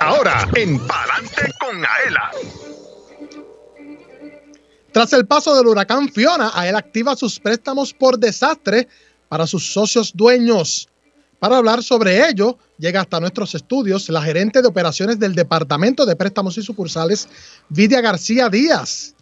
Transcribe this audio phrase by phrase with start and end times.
[0.00, 2.30] Ahora, en Palante con Aela.
[4.92, 8.88] Tras el paso del huracán Fiona, Aela activa sus préstamos por desastre
[9.28, 10.88] para sus socios dueños.
[11.38, 16.16] Para hablar sobre ello, llega hasta nuestros estudios la gerente de operaciones del Departamento de
[16.16, 17.28] Préstamos y Sucursales,
[17.68, 19.14] Vidia García Díaz.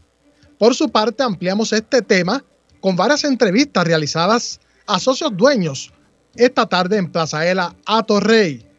[0.58, 2.44] Por su parte, ampliamos este tema
[2.80, 5.92] con varias entrevistas realizadas a socios dueños
[6.36, 8.73] esta tarde en Plaza Aela, a Torrey.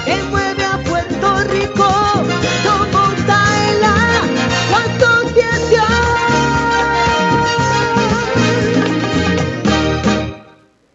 [0.04, 1.88] Que mueve a Puerto Rico,
[2.64, 4.22] como Taela,
[4.70, 5.50] cuánto tiempo.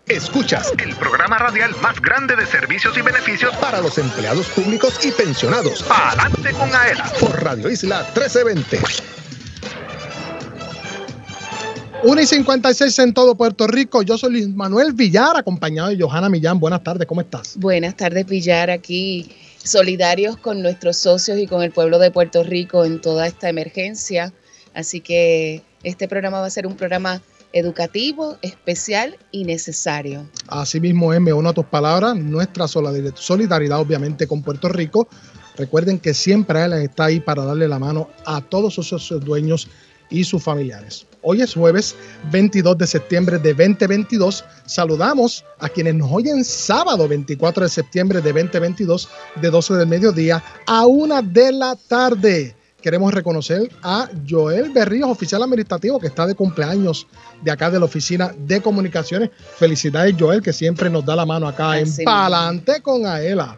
[0.07, 5.11] Escuchas el programa radial más grande de servicios y beneficios para los empleados públicos y
[5.11, 5.83] pensionados.
[5.83, 9.24] Palante con Aela por Radio Isla 1320.
[12.07, 14.03] 1 y 56 en todo Puerto Rico.
[14.03, 16.59] Yo soy Luis Manuel Villar, acompañado de Johanna Millán.
[16.59, 17.57] Buenas tardes, ¿cómo estás?
[17.57, 22.85] Buenas tardes, Villar, aquí solidarios con nuestros socios y con el pueblo de Puerto Rico
[22.85, 24.31] en toda esta emergencia.
[24.75, 30.29] Así que este programa va a ser un programa educativo, especial y necesario.
[30.47, 35.07] Así mismo es, me uno a tus palabras, nuestra solidaridad obviamente con Puerto Rico.
[35.57, 39.69] Recuerden que siempre él está ahí para darle la mano a todos sus dueños
[40.09, 41.05] y sus familiares.
[41.21, 41.95] Hoy es jueves
[42.31, 44.45] 22 de septiembre de 2022.
[44.65, 49.09] Saludamos a quienes nos oyen sábado 24 de septiembre de 2022
[49.41, 52.55] de 12 del mediodía a 1 de la tarde.
[52.85, 57.07] Queremos reconocer a Joel Berríos, oficial administrativo que está de cumpleaños
[57.41, 59.31] de acá de la Oficina de Comunicaciones.
[59.57, 62.05] Felicidades Joel que siempre nos da la mano acá Así en.
[62.05, 63.57] Palante con Aela.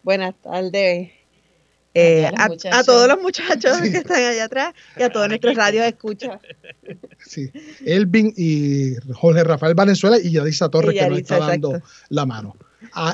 [0.02, 1.11] Buenas tardes
[1.94, 2.79] eh, A todos los a, muchachos.
[2.81, 3.93] a todos los muchachos Sí.
[3.93, 6.41] que están allá atrás y a todos nuestros radios escucha.
[7.26, 7.50] Sí,
[7.87, 11.91] Elvin y Jorge Rafael Valenzuela y Yadisa Torres Y que nos está dando exacto.
[12.11, 12.55] la mano.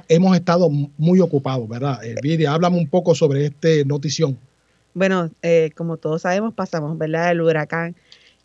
[0.09, 2.05] Hemos estado muy ocupados, ¿verdad?
[2.05, 4.39] Eh, Vidia, háblame un poco sobre este notición.
[4.95, 7.31] Bueno, eh, como todos sabemos, pasamos, ¿verdad?
[7.31, 7.95] El huracán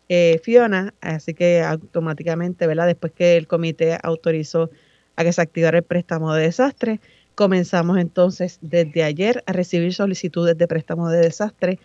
[0.08, 2.86] eh, Fiona, así que automáticamente, ¿verdad?
[2.86, 4.70] Después que el comité autorizó
[5.16, 7.00] a que se activara el préstamo de desastre,
[7.34, 11.78] comenzamos entonces desde ayer a recibir solicitudes de préstamo de desastre,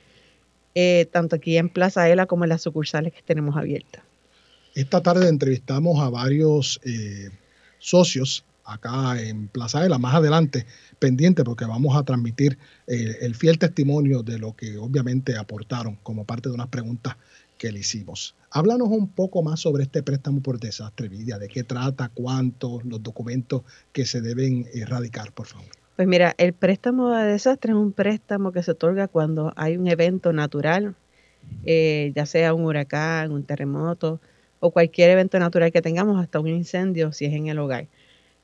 [0.76, 4.04] eh, tanto aquí en Plaza Ela como en las sucursales que tenemos abiertas.
[4.76, 7.30] Esta tarde entrevistamos a varios eh,
[7.80, 10.66] socios acá en Plaza de la más adelante,
[11.00, 16.26] pendiente porque vamos a transmitir eh, el fiel testimonio de lo que obviamente aportaron como
[16.26, 17.16] parte de unas preguntas
[17.58, 18.36] que le hicimos.
[18.50, 23.04] Háblanos un poco más sobre este préstamo por desastre, Vidia, de qué trata, cuántos, los
[23.04, 23.62] documentos
[23.92, 25.68] que se deben erradicar, por favor.
[25.96, 29.88] Pues mira, el préstamo de desastre es un préstamo que se otorga cuando hay un
[29.88, 30.96] evento natural,
[31.64, 34.20] eh, ya sea un huracán, un terremoto
[34.60, 37.88] o cualquier evento natural que tengamos, hasta un incendio si es en el hogar.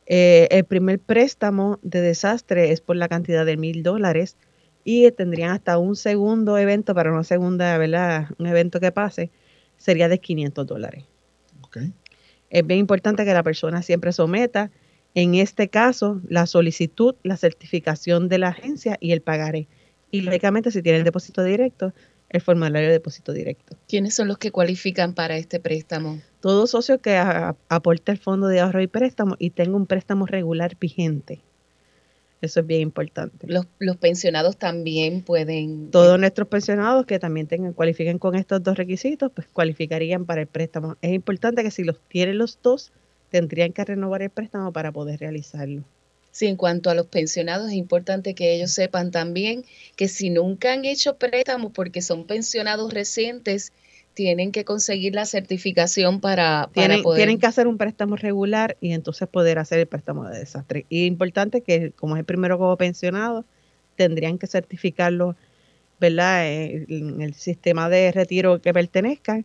[0.10, 4.38] Eh, el primer préstamo de desastre es por la cantidad de mil dólares
[4.86, 8.28] y tendrían hasta un segundo evento para una segunda, ¿verdad?
[8.38, 9.32] Un evento que pase,
[9.76, 11.04] sería de 500 dólares.
[11.62, 11.78] ¿ok?
[12.50, 14.72] Es bien importante que la persona siempre someta,
[15.14, 19.68] en este caso, la solicitud, la certificación de la agencia y el pagaré.
[20.10, 21.94] Y lógicamente, si tiene el depósito directo,
[22.30, 23.78] el formulario de depósito directo.
[23.88, 26.20] ¿Quiénes son los que cualifican para este préstamo?
[26.42, 30.26] Todo socio que a- aporte el fondo de ahorro y préstamo y tenga un préstamo
[30.26, 31.42] regular vigente.
[32.40, 33.48] Eso es bien importante.
[33.48, 35.90] Los, los pensionados también pueden.
[35.90, 40.48] Todos nuestros pensionados que también tengan, cualifiquen con estos dos requisitos, pues cualificarían para el
[40.48, 40.98] préstamo.
[41.02, 42.92] Es importante que si los tienen los dos,
[43.30, 45.84] tendrían que renovar el préstamo para poder realizarlo.
[46.38, 50.72] Sí, en cuanto a los pensionados, es importante que ellos sepan también que si nunca
[50.72, 53.74] han hecho préstamos porque son pensionados recientes,
[54.14, 57.18] tienen que conseguir la certificación para, para Tienen, poder.
[57.22, 60.86] tienen que hacer un préstamo regular y entonces poder hacer el préstamo de desastre.
[60.90, 63.44] Y importante que, como es el primero como pensionado,
[63.96, 65.36] tendrían que certificarlo,
[66.00, 66.46] ¿verdad?
[66.46, 69.44] Eh, En el sistema de retiro que pertenezcan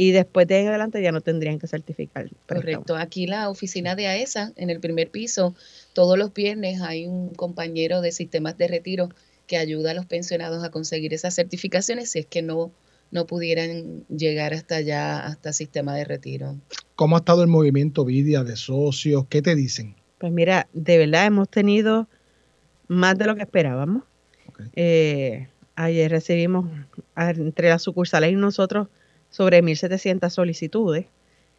[0.00, 2.22] y después de ahí en adelante ya no tendrían que certificar.
[2.22, 2.60] el préstamo.
[2.84, 2.96] Correcto.
[2.96, 5.56] Aquí la oficina de AESA, en el primer piso,
[5.98, 9.08] todos los viernes hay un compañero de sistemas de retiro
[9.48, 12.70] que ayuda a los pensionados a conseguir esas certificaciones si es que no,
[13.10, 16.54] no pudieran llegar hasta allá, hasta sistema de retiro.
[16.94, 19.26] ¿Cómo ha estado el movimiento Vidia de socios?
[19.28, 19.96] ¿Qué te dicen?
[20.18, 22.06] Pues mira, de verdad hemos tenido
[22.86, 24.04] más de lo que esperábamos.
[24.74, 26.70] Eh, ayer recibimos
[27.16, 28.86] entre las sucursales y nosotros
[29.30, 31.06] sobre 1.700 solicitudes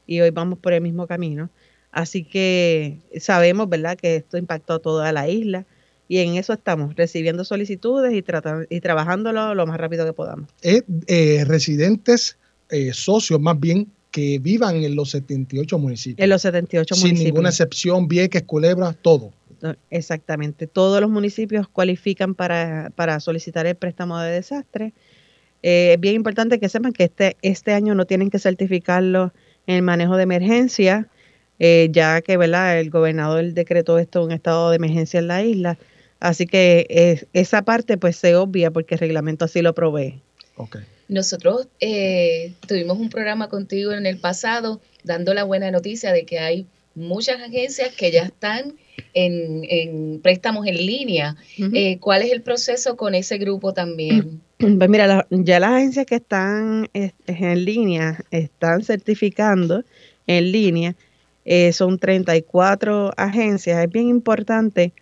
[0.08, 1.50] y hoy vamos por el mismo camino.
[1.92, 5.66] Así que sabemos, ¿verdad?, que esto impactó a toda la isla
[6.08, 10.50] y en eso estamos, recibiendo solicitudes y, trata- y trabajándolo lo más rápido que podamos.
[10.62, 12.38] Es, eh, residentes,
[12.70, 16.24] eh, socios más bien, que vivan en los 78 municipios.
[16.24, 17.26] En los 78 Sin municipios.
[17.34, 19.32] ninguna excepción, Vieques, Culebra, todo.
[19.62, 20.66] No, Exactamente.
[20.68, 24.94] Todos los municipios cualifican para, para solicitar el préstamo de desastre.
[25.62, 29.32] Eh, es bien importante que sepan que este, este año no tienen que certificarlo
[29.68, 31.08] en el manejo de emergencia,
[31.60, 32.80] eh, ya que ¿verdad?
[32.80, 35.78] el gobernador decretó esto un estado de emergencia en la isla.
[36.20, 40.22] Así que eh, esa parte pues se obvia porque el reglamento así lo provee.
[40.56, 40.78] Ok.
[41.08, 46.40] Nosotros eh, tuvimos un programa contigo en el pasado dando la buena noticia de que
[46.40, 48.74] hay muchas agencias que ya están
[49.14, 51.36] en, en préstamos en línea.
[51.58, 54.42] Eh, ¿Cuál es el proceso con ese grupo también?
[54.60, 59.86] Pues mira, la- ya las agencias que están este, en línea están certificando
[60.28, 60.98] en línea.
[61.46, 63.84] Eh, son 34 agencias.
[63.84, 64.94] Es bien importante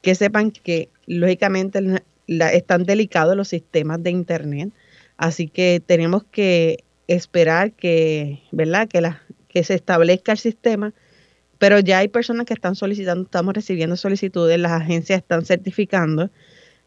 [0.00, 1.80] que sepan que lógicamente
[2.26, 4.70] están delicados los sistemas de internet,
[5.16, 8.88] así que tenemos que esperar que, ¿verdad?
[8.88, 10.92] Que, la, que se establezca el sistema,
[11.58, 16.30] pero ya hay personas que están solicitando, estamos recibiendo solicitudes, las agencias están certificando.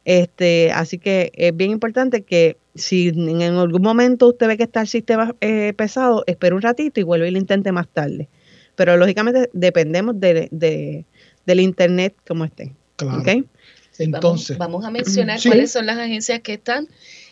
[0.04, 4.64] Este, así que es bien importante que si en en algún momento usted ve que
[4.64, 8.28] está el sistema eh, pesado, espere un ratito y vuelve y lo intente más tarde.
[8.76, 11.06] Pero lógicamente dependemos de, de-
[11.46, 12.74] del internet como esté.
[12.96, 13.20] Claro.
[13.22, 13.46] ¿ok?
[13.98, 15.48] Entonces, vamos, vamos a mencionar Sí.
[15.50, 16.88] cuáles son las agencias que están.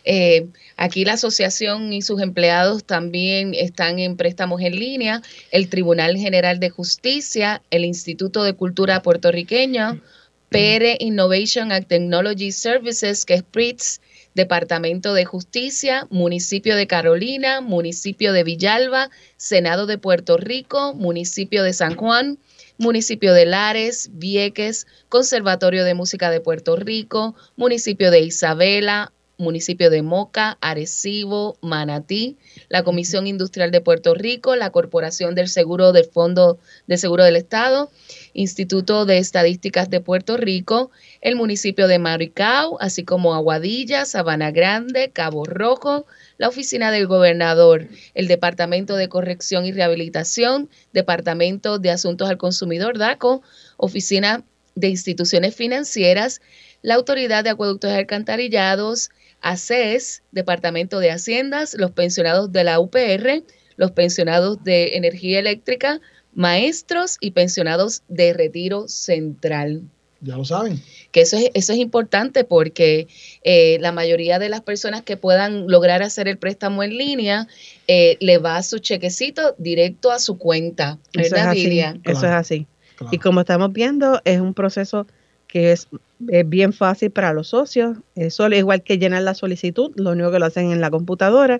[0.06, 0.48] Eh,
[0.78, 5.22] aquí la asociación y sus empleados también están en préstamos en línea,
[5.52, 10.02] el Tribunal General de Justicia, el Instituto de Cultura Puertorriqueño,
[10.50, 14.00] PR Innovation and Technology Services, que es PRITS,
[14.36, 21.74] Departamento de Justicia, Municipio de Carolina, Municipio de Villalba, Senado de Puerto Rico, Municipio de
[21.74, 22.40] San Juan,
[22.78, 30.02] Municipio de Lares, Vieques, Conservatorio de Música de Puerto Rico, Municipio de Isabela, Municipio de
[30.02, 32.38] Moca, Arecibo, Manatí,
[32.70, 37.36] la Comisión Industrial de Puerto Rico, la Corporación del Seguro del Fondo de Seguro del
[37.36, 37.92] Estado,
[38.34, 45.12] Instituto de Estadísticas de Puerto Rico, el municipio de Maricao, así como Aguadilla, Sabana Grande,
[45.12, 46.06] Cabo Rojo,
[46.38, 52.98] la Oficina del Gobernador, el Departamento de Corrección y Rehabilitación, Departamento de Asuntos al Consumidor,
[52.98, 53.44] DACO,
[53.78, 54.44] Oficina
[54.76, 56.42] de Instituciones Financieras,
[56.82, 59.10] la Autoridad de Acueductos y Alcantarillados,
[59.42, 63.44] ACES, Departamento de Haciendas, los pensionados de la UPR,
[63.76, 66.02] los pensionados de Energía Eléctrica,
[66.36, 69.84] maestros y pensionados de Retiro Central
[70.24, 70.82] ya lo saben.
[71.12, 73.08] que eso es, eso es importante porque
[73.44, 77.48] eh, la mayoría de las personas que puedan lograr hacer el préstamo en línea
[77.88, 81.64] eh, le va su chequecito directo a su cuenta, Eso es ¿verdad, así.
[81.64, 82.00] Lidia?
[82.06, 82.68] Eso es así.
[82.96, 83.14] Claro.
[83.14, 85.08] Y como estamos viendo, es un proceso
[85.48, 85.88] que es,
[86.30, 87.98] es bien fácil para los socios.
[88.16, 91.60] Es solo igual que llenar la solicitud, lo único que lo hacen en la computadora.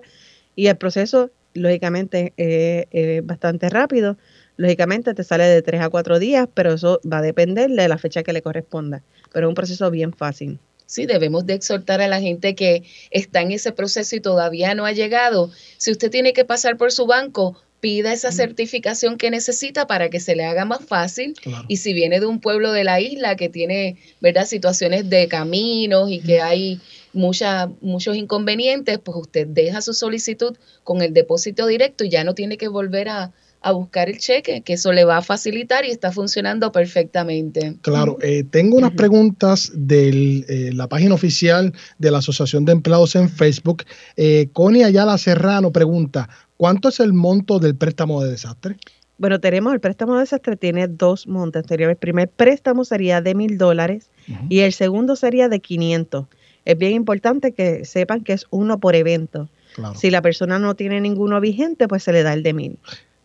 [0.56, 4.16] Y el proceso, lógicamente, eh, es bastante rápido.
[4.56, 7.98] Lógicamente te sale de tres a cuatro días, pero eso va a depender de la
[7.98, 9.02] fecha que le corresponda.
[9.32, 10.58] Pero es un proceso bien fácil.
[10.86, 14.84] Sí, debemos de exhortar a la gente que está en ese proceso y todavía no
[14.84, 15.50] ha llegado.
[15.78, 20.20] Si usted tiene que pasar por su banco, pida esa certificación que necesita para que
[20.20, 21.34] se le haga más fácil.
[21.34, 21.64] Claro.
[21.68, 26.10] Y si viene de un pueblo de la isla que tiene, ¿verdad?, situaciones de caminos
[26.10, 26.80] y que hay
[27.12, 32.34] mucha, muchos inconvenientes, pues usted deja su solicitud con el depósito directo y ya no
[32.34, 33.32] tiene que volver a,
[33.64, 37.76] a buscar el cheque, que eso le va a facilitar y está funcionando perfectamente.
[37.80, 43.30] Claro, eh, tengo unas preguntas de la página oficial de la Asociación de Empleados en
[43.30, 43.84] Facebook.
[44.18, 46.28] Eh, Connie Ayala Serrano pregunta,
[46.58, 48.76] ¿cuánto es el monto del préstamo de desastre?
[49.16, 51.64] Bueno, tenemos el préstamo de desastre, tiene dos montos.
[51.70, 54.10] El primer préstamo sería de mil dólares
[54.50, 56.26] y el segundo sería de 500.
[56.66, 59.48] Es bien importante que sepan que es uno por evento.
[59.74, 59.94] Claro.
[59.94, 62.78] Si la persona no tiene ninguno vigente, pues se le da el de mil.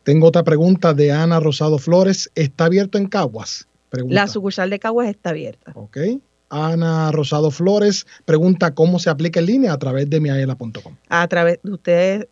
[0.09, 2.31] Tengo otra pregunta de Ana Rosado Flores.
[2.33, 3.67] ¿Está abierto en Caguas?
[3.91, 4.15] Pregunta.
[4.15, 5.71] La sucursal de Caguas está abierta.
[5.75, 5.97] Ok.
[6.49, 10.95] Ana Rosado Flores pregunta cómo se aplica en línea a través de miaela.com.
[11.09, 12.27] A través de usted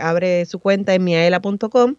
[0.00, 1.96] abre su cuenta en miaela.com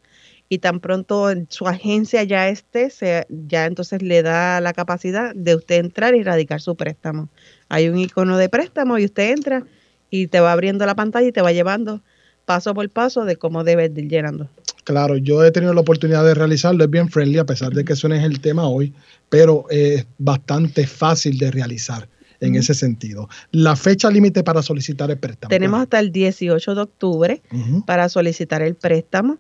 [0.48, 5.54] y tan pronto su agencia ya esté, se- ya entonces le da la capacidad de
[5.56, 7.28] usted entrar y radicar su préstamo.
[7.68, 9.66] Hay un icono de préstamo y usted entra
[10.10, 12.02] y te va abriendo la pantalla y te va llevando
[12.46, 14.48] paso por paso de cómo debes de ir llenando.
[14.90, 17.94] Claro, yo he tenido la oportunidad de realizarlo, es bien friendly a pesar de que
[17.94, 18.92] eso no es el tema hoy,
[19.30, 23.30] pero es bastante fácil de realizar en ese sentido.
[23.52, 25.50] La fecha límite para solicitar el préstamo.
[25.50, 27.42] Tenemos hasta el 18 de octubre
[27.86, 29.38] para solicitar el préstamo.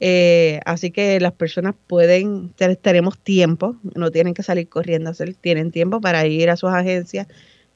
[0.00, 5.12] Eh, así que las personas pueden, te- tenemos tiempo, no tienen que salir corriendo
[5.42, 7.26] tienen tiempo para ir a sus agencias,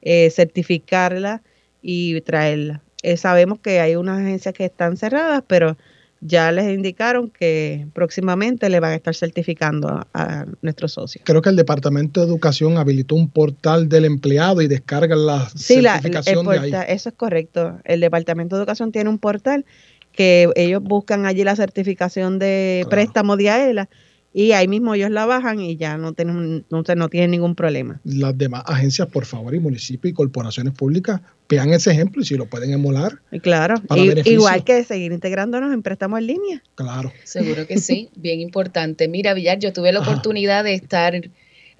[0.01, 1.43] eh, certificarla
[1.83, 2.81] y traerla.
[3.03, 5.77] Eh, sabemos que hay unas agencias que están cerradas, pero
[6.21, 11.23] ya les indicaron que próximamente le van a estar certificando a, a nuestros socios.
[11.25, 15.81] Creo que el Departamento de Educación habilitó un portal del empleado y descarga la Sí,
[15.81, 16.11] la, el
[16.45, 16.85] de ahí.
[16.89, 17.79] eso es correcto.
[17.83, 19.65] El Departamento de Educación tiene un portal
[20.11, 22.89] que ellos buscan allí la certificación de Claro.
[22.89, 23.89] préstamo de AELA
[24.33, 27.55] y ahí mismo ellos la bajan y ya no tienen, no, se- no tienen ningún
[27.55, 27.99] problema.
[28.05, 32.35] Las demás agencias, por favor, y municipios y corporaciones públicas, vean ese ejemplo y si
[32.35, 36.63] lo pueden emular, Y claro, y- igual que seguir integrándonos en préstamos en línea.
[36.75, 37.11] claro.
[37.25, 39.07] Seguro que sí, bien importante.
[39.07, 40.09] Mira, Villar, yo tuve la Ajá.
[40.11, 41.13] oportunidad de estar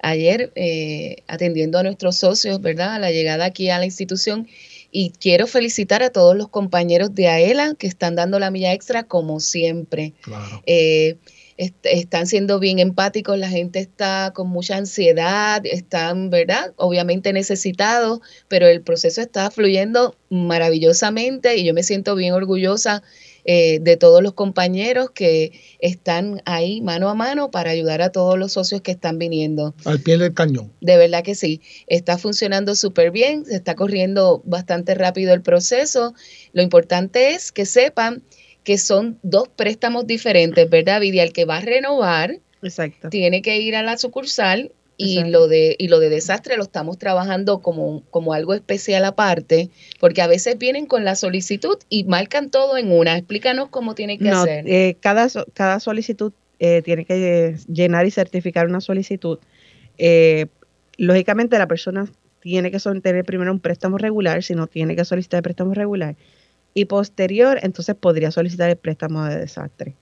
[0.04, 2.94] ayer eh, atendiendo a nuestros socios, ¿verdad?
[2.94, 4.48] A la llegada aquí a la institución.
[4.90, 9.04] Y quiero felicitar a todos los compañeros de AELA que están dando la milla extra
[9.04, 10.12] como siempre.
[10.22, 10.62] Claro.
[10.66, 11.16] Eh,
[11.56, 16.72] est- están siendo bien empáticos, la gente está con mucha ansiedad, están, ¿verdad?
[16.76, 23.02] Obviamente necesitados, pero el proceso está fluyendo maravillosamente y yo me siento bien orgullosa
[23.44, 28.38] eh, de todos los compañeros que están ahí mano a mano para ayudar a todos
[28.38, 29.74] los socios que están viniendo.
[29.84, 30.72] Al pie del cañón.
[30.80, 36.14] De verdad que sí, está funcionando súper bien, se está corriendo bastante rápido el proceso.
[36.52, 38.22] Lo importante es que sepan
[38.64, 41.22] que son dos préstamos diferentes, ¿verdad, Vidia?
[41.22, 43.08] El que va a renovar Exacto.
[43.10, 45.30] tiene que ir a la sucursal y Exacto.
[45.32, 50.22] lo de y lo de desastre lo estamos trabajando como, como algo especial aparte, porque
[50.22, 53.16] a veces vienen con la solicitud y marcan todo en una.
[53.16, 54.64] Explícanos cómo tiene que No, hacer.
[54.68, 59.38] eh, cada, cada solicitud eh, tiene que eh, llenar y certificar una solicitud.
[59.98, 60.46] Eh,
[60.96, 62.06] lógicamente la persona
[62.40, 66.16] tiene que tener primero un préstamo regular, si no tiene que solicitar préstamo regular.
[66.74, 69.94] Y posterior, entonces podría solicitar el préstamo de desastre.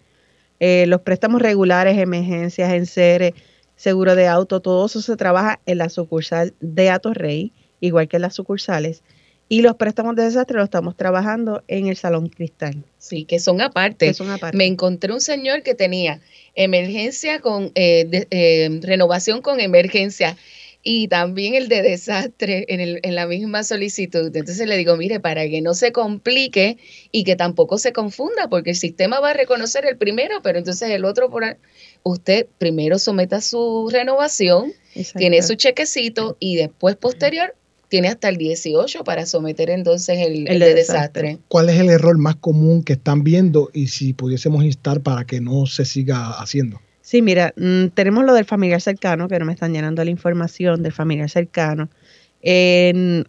[0.60, 3.32] Eh, los préstamos regulares, emergencias, enseres,
[3.76, 8.22] seguro de auto, todo eso se trabaja en la sucursal de Atorrey, igual que en
[8.22, 9.02] las sucursales.
[9.48, 13.60] Y los préstamos de desastre los estamos trabajando en el Salón Cristal, Sí, que son
[13.60, 14.06] aparte.
[14.06, 14.56] que son aparte.
[14.56, 16.20] Me encontré un señor que tenía
[16.54, 20.36] emergencia con eh, de- eh, renovación con emergencia
[20.82, 24.34] y también el de desastre en, el- en la misma solicitud.
[24.34, 26.78] Entonces le digo, mire, para que no se complique
[27.12, 30.88] y que tampoco se confunda, porque el sistema va a reconocer el primero, pero entonces
[30.90, 31.56] el otro por ahí-
[32.02, 35.18] usted primero someta su renovación, Exacto.
[35.18, 37.54] tiene su chequecito y después posterior
[37.88, 41.38] tiene hasta el 18 para someter entonces el, el de desastre.
[41.49, 45.40] ¿Cuál es el error más común que están viendo y si pudiésemos instar para que
[45.40, 46.80] no se siga haciendo?
[47.11, 50.81] Sí, mira, mm, tenemos lo del familiar cercano, que no me están llenando la información
[50.85, 51.90] del familiar cercano.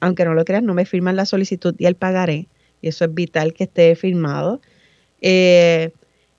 [0.02, 2.48] Aunque no lo creas, no me firman la solicitud y el pagaré.
[2.82, 4.62] Y eso es vital que esté firmado.
[5.20, 5.94] Eh,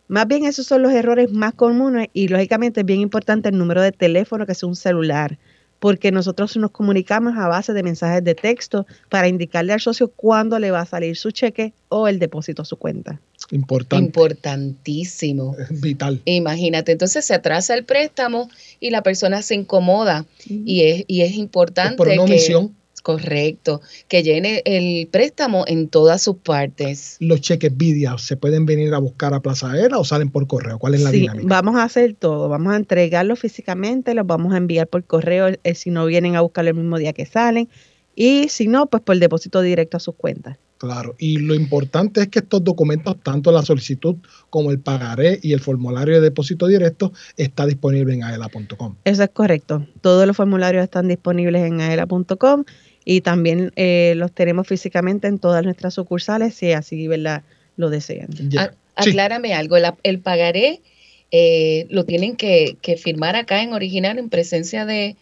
[0.07, 3.83] más bien esos son los errores más comunes y lógicamente es bien importante el número
[3.83, 5.41] de teléfono que sea un celular,
[5.81, 10.61] porque nosotros nos comunicamos a base de mensajes de texto para indicarle al socio cuándo
[10.61, 13.21] le va a salir su cheque o el depósito a su cuenta.
[13.53, 15.55] Importante, Importantísimo.
[15.59, 16.21] es vital.
[16.25, 18.49] Imagínate, entonces se atrasa el préstamo
[18.81, 22.75] y la persona se incomoda y es, y es Es importante por una que, omisión,
[23.03, 27.17] correcto, que llene el préstamo en todas sus partes.
[27.21, 30.79] los cheques Vidia se pueden venir a buscar a Plaza Aérea o salen por correo.
[30.79, 31.47] ¿Cuál es la Sí, dinámica?
[31.49, 32.49] vamos a hacer todo.
[32.49, 36.41] Vamos a entregarlo físicamente, los vamos a enviar por correo eh, si no vienen a
[36.43, 37.69] buscarlo el mismo día que salen.
[38.15, 40.59] Y si no, pues por depósito directo a sus cuentas.
[40.79, 44.17] Claro, y lo importante es que estos documentos, tanto la solicitud
[44.51, 48.97] como el pagaré y el formulario de depósito directo, está disponible en aela.com.
[49.05, 49.87] Eso es correcto.
[50.01, 52.65] Todos los formularios están disponibles en aela.com
[53.05, 57.43] y también eh, los tenemos físicamente en todas nuestras sucursales si así ¿verdad?
[57.77, 58.29] lo desean.
[58.49, 58.63] Ya.
[58.63, 59.09] A- Sí.
[59.09, 60.83] Aclárame algo, la- el pagaré
[61.31, 65.17] eh, lo tienen que, que firmar acá en original en presencia de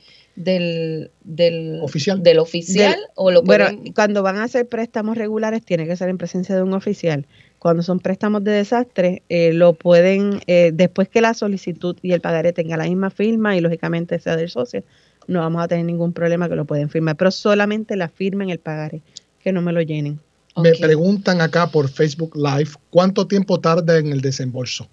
[0.45, 2.23] del, del Oficial.
[2.23, 5.97] del oficial Del- o lo Bueno, pueden- cuando van a hacer préstamos regulares tiene que
[5.97, 7.27] ser en presencia de un oficial.
[7.59, 12.21] Cuando son préstamos de desastre, eh, lo pueden, eh, después que la solicitud y el
[12.21, 14.83] pagaré tenga la misma firma y lógicamente sea del socio,
[15.27, 18.51] no vamos a tener ningún problema que lo pueden firmar, pero solamente la firma en
[18.51, 19.03] el pagaré,
[19.43, 20.19] que no me lo llenen.
[20.57, 24.89] Me preguntan acá por Facebook Live cuánto tiempo tarda en el desembolso.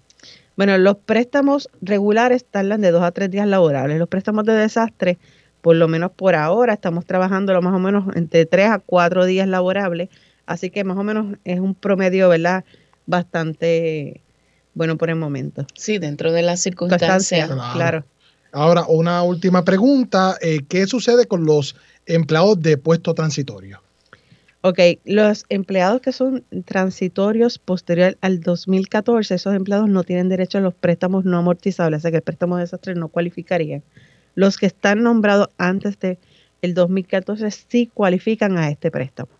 [0.56, 3.98] Bueno, los préstamos regulares tardan de dos a tres días laborables.
[3.98, 5.16] Los préstamos de desastre,
[5.60, 9.24] por lo menos por ahora, estamos trabajando lo más o menos entre tres a cuatro
[9.24, 10.08] días laborables.
[10.46, 12.64] Así que más o menos es un promedio, ¿verdad?
[13.06, 14.22] Bastante
[14.74, 15.66] bueno por el momento.
[15.74, 17.48] Sí, dentro de las circunstancias.
[17.48, 17.72] Claro.
[17.74, 18.04] Claro.
[18.52, 20.36] Ahora, una última pregunta.
[20.40, 23.82] eh, ¿Qué sucede con los empleados de puesto transitorio?
[24.60, 30.60] Ok, los empleados que son transitorios posterior al 2014, esos empleados no tienen derecho a
[30.60, 33.82] los préstamos no amortizables, o sea que el préstamo de desastre no cualificaría.
[34.38, 36.16] Los que están nombrados antes de
[36.62, 39.32] el 2014 sí cualifican a este préstamo.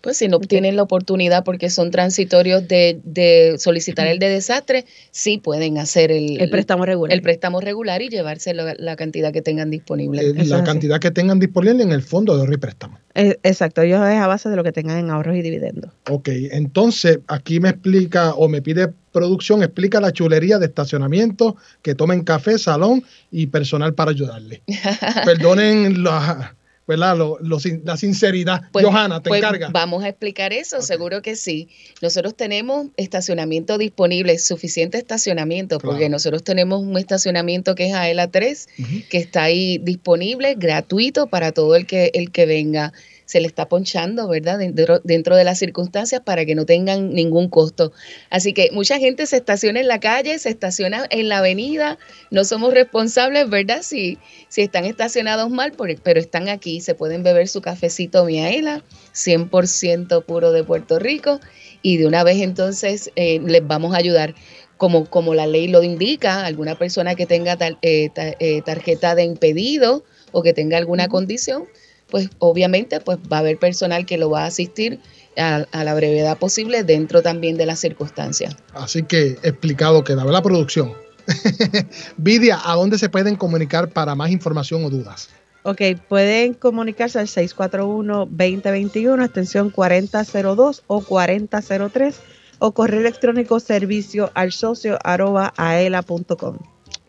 [0.00, 4.84] Pues si no tienen la oportunidad porque son transitorios de, de solicitar el de desastre,
[5.10, 7.12] sí pueden hacer el, El préstamo regular.
[7.12, 10.22] el préstamo regular y llevarse la, la cantidad que tengan disponible.
[10.22, 10.64] Eh, la así.
[10.64, 12.98] cantidad que tengan disponible en el fondo de ahorro y préstamo.
[13.14, 15.90] Eh, exacto, ellos es a base de lo que tengan en ahorros y dividendos.
[16.10, 21.94] Ok, entonces aquí me explica o me pide producción, explica la chulería de estacionamiento, que
[21.94, 24.62] tomen café, salón y personal para ayudarle.
[25.24, 26.54] Perdonen la,
[26.86, 27.16] ¿verdad?
[27.16, 28.62] Lo- la sinceridad.
[28.72, 29.70] Pues- Johanna, te pues encarga.
[29.72, 31.68] Vamos a explicar eso, seguro que sí.
[32.00, 38.68] Nosotros tenemos estacionamiento disponible, suficiente estacionamiento, porque nosotros tenemos un estacionamiento que es AELA 3,
[38.78, 38.88] Ujú.
[39.10, 42.92] que está ahí disponible, gratuito para todo el que, el que venga.
[43.26, 44.58] Se le está ponchando, ¿verdad?
[44.58, 47.92] Dentro, dentro de las circunstancias para que no tengan ningún costo.
[48.30, 51.98] Así que mucha gente se estaciona en la calle, se estaciona en la avenida.
[52.30, 53.82] No somos responsables, ¿verdad?
[53.82, 54.16] Si,
[54.48, 60.24] si están estacionados mal, por- pero están aquí, se pueden beber su cafecito Miaela, 100%
[60.24, 61.40] puro de Puerto Rico,
[61.82, 64.34] y de una vez entonces eh, les vamos a ayudar.
[64.76, 68.10] Como, como la ley lo indica, alguna persona que tenga tar- eh,
[68.40, 71.64] eh, tarjeta de impedido o que tenga alguna condición,
[72.08, 75.00] pues obviamente pues va a haber personal que lo va a asistir
[75.36, 78.56] a, a la brevedad posible dentro también de las circunstancias.
[78.74, 80.42] Así que explicado queda, ¿verdad?
[80.42, 80.94] Producción.
[82.16, 85.28] Vidia, ¿a dónde se pueden comunicar para más información o dudas?
[85.64, 92.20] Ok, pueden comunicarse al 641-2021, extensión 4002 o 4003
[92.60, 96.58] o correo electrónico servicio al socio arroba aela.com.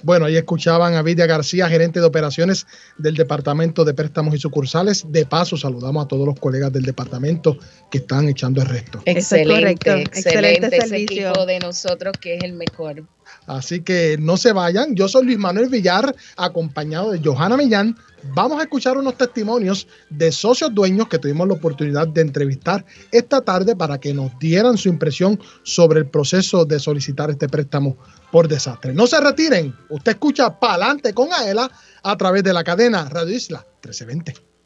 [0.04, 5.06] Bueno, ahí escuchaban a Vidia García, gerente de operaciones del Departamento de Préstamos y Sucursales.
[5.12, 7.58] De paso, saludamos a todos los colegas del departamento
[7.90, 9.02] que están echando el resto.
[9.06, 9.92] Excelente, correcto.
[9.92, 11.30] excelente, Excelente ese servicio.
[11.30, 13.04] equipo de nosotros que es el mejor.
[13.48, 14.96] Así que no se vayan.
[14.96, 17.98] Yo soy Luis Manuel Villar, acompañado de Johanna Millán.
[18.34, 23.42] Vamos a escuchar unos testimonios de socios dueños que tuvimos la oportunidad de entrevistar esta
[23.42, 27.98] tarde para que nos dieran su impresión sobre el proceso de solicitar este préstamo
[28.32, 28.94] por desastre.
[28.94, 29.74] No se retiren.
[29.90, 31.72] Usted escucha Pa'lante con Aela
[32.04, 34.57] a través de la cadena Radio Isla 1320.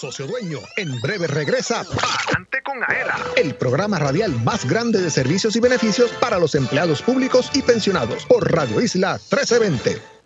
[0.00, 5.56] Socio Dueño, en breve regresa Adelante con Aela, el programa radial más grande de servicios
[5.56, 10.19] y beneficios para los empleados públicos y pensionados por Radio Isla 1320.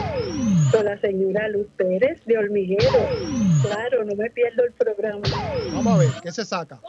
[0.72, 2.90] Con la señora Luz Pérez, de Hormiguero.
[3.64, 5.22] Claro, no me pierdo el programa.
[5.74, 6.80] Vamos a ver, ¿qué se saca?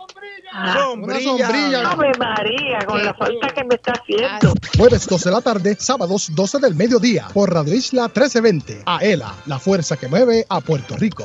[0.52, 1.90] Ah, Una sombrilla.
[1.90, 4.54] Ave María, con Qué la falta que me está haciendo.
[4.76, 8.82] Jueves 12 de la tarde, sábados 12 del mediodía, por Radio Isla 1320.
[8.86, 11.24] Aela, la fuerza que mueve a Puerto Rico.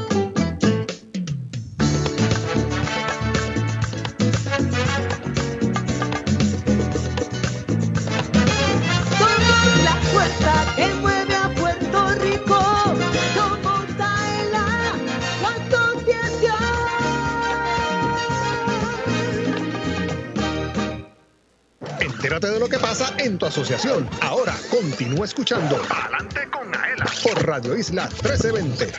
[22.21, 24.07] Entérate de lo que pasa en tu asociación.
[24.21, 28.91] Ahora continúa escuchando Adelante con Aela por Radio Isla 1320.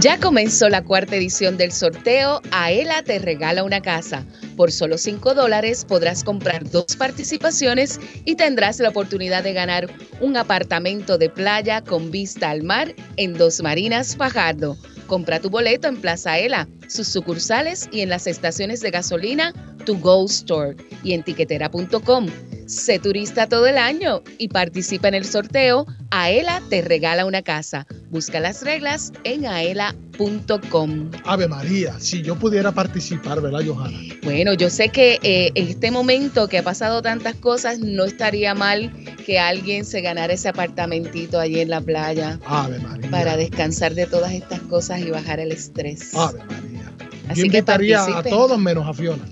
[0.00, 4.26] Ya comenzó la cuarta edición del sorteo Aela te regala una casa.
[4.56, 9.88] Por solo 5 dólares podrás comprar dos participaciones y tendrás la oportunidad de ganar
[10.20, 14.76] un apartamento de playa con vista al mar en Dos Marinas, Fajardo.
[15.06, 19.52] Compra tu boleto en Plaza Aela, sus sucursales y en las estaciones de gasolina
[19.84, 22.26] To Go Store y en tiquetera.com.
[22.66, 27.86] Sé turista todo el año y participa en el sorteo Aela te regala una casa.
[28.10, 31.10] Busca las reglas en aela.com.
[31.24, 33.98] Ave María, si yo pudiera participar, ¿verdad, Johanna?
[34.22, 38.54] Bueno, yo sé que eh, en este momento que ha pasado tantas cosas, no estaría
[38.54, 38.92] mal
[39.24, 43.10] que alguien se ganara ese apartamentito allí en la playa Ave María.
[43.10, 46.14] para descansar de todas estas cosas y bajar el estrés.
[46.14, 46.92] Ave María.
[47.30, 49.24] Así yo que invitaría a todos menos a Fiona.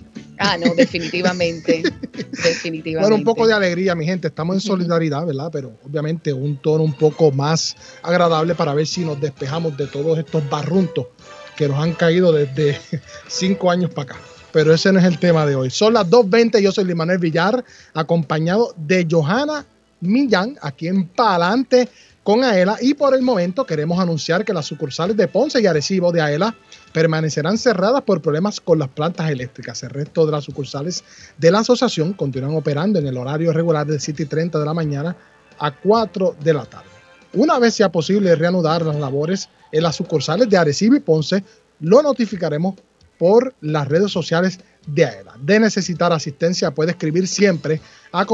[0.42, 1.83] Ah, no, definitivamente.
[2.42, 3.00] definitivamente.
[3.00, 4.29] Bueno, un poco de alegría, mi gente.
[4.29, 5.50] Estamos en solidaridad, ¿verdad?
[5.53, 10.18] Pero obviamente un tono un poco más agradable para ver si nos despejamos de todos
[10.18, 11.09] estos barruntos
[11.57, 12.81] que nos han caído desde
[13.29, 14.20] cinco años para acá.
[14.50, 15.68] Pero ese no es el tema de hoy.
[15.68, 16.59] Son las 2.20.
[16.61, 19.66] Yo soy Limanuel Villar, acompañado de Johanna
[20.00, 21.87] Millán, aquí en Palante
[22.22, 22.76] con AELA.
[22.80, 26.54] Y por el momento queremos anunciar que las sucursales de Ponce y Arecibo de AELA
[26.92, 29.83] permanecerán cerradas por problemas con las plantas eléctricas.
[29.83, 31.04] El resto de las sucursales
[31.38, 34.74] de la asociación continúan operando en el horario regular de 7 y 30 de la
[34.74, 35.16] mañana
[35.59, 36.88] a 4 de la tarde.
[37.33, 41.44] Una vez sea posible reanudar las labores en las sucursales de Arecibo y Ponce,
[41.80, 42.74] lo notificaremos
[43.18, 45.35] por las redes sociales de AELA.
[45.40, 47.80] De necesitar asistencia puede escribir siempre
[48.11, 48.24] a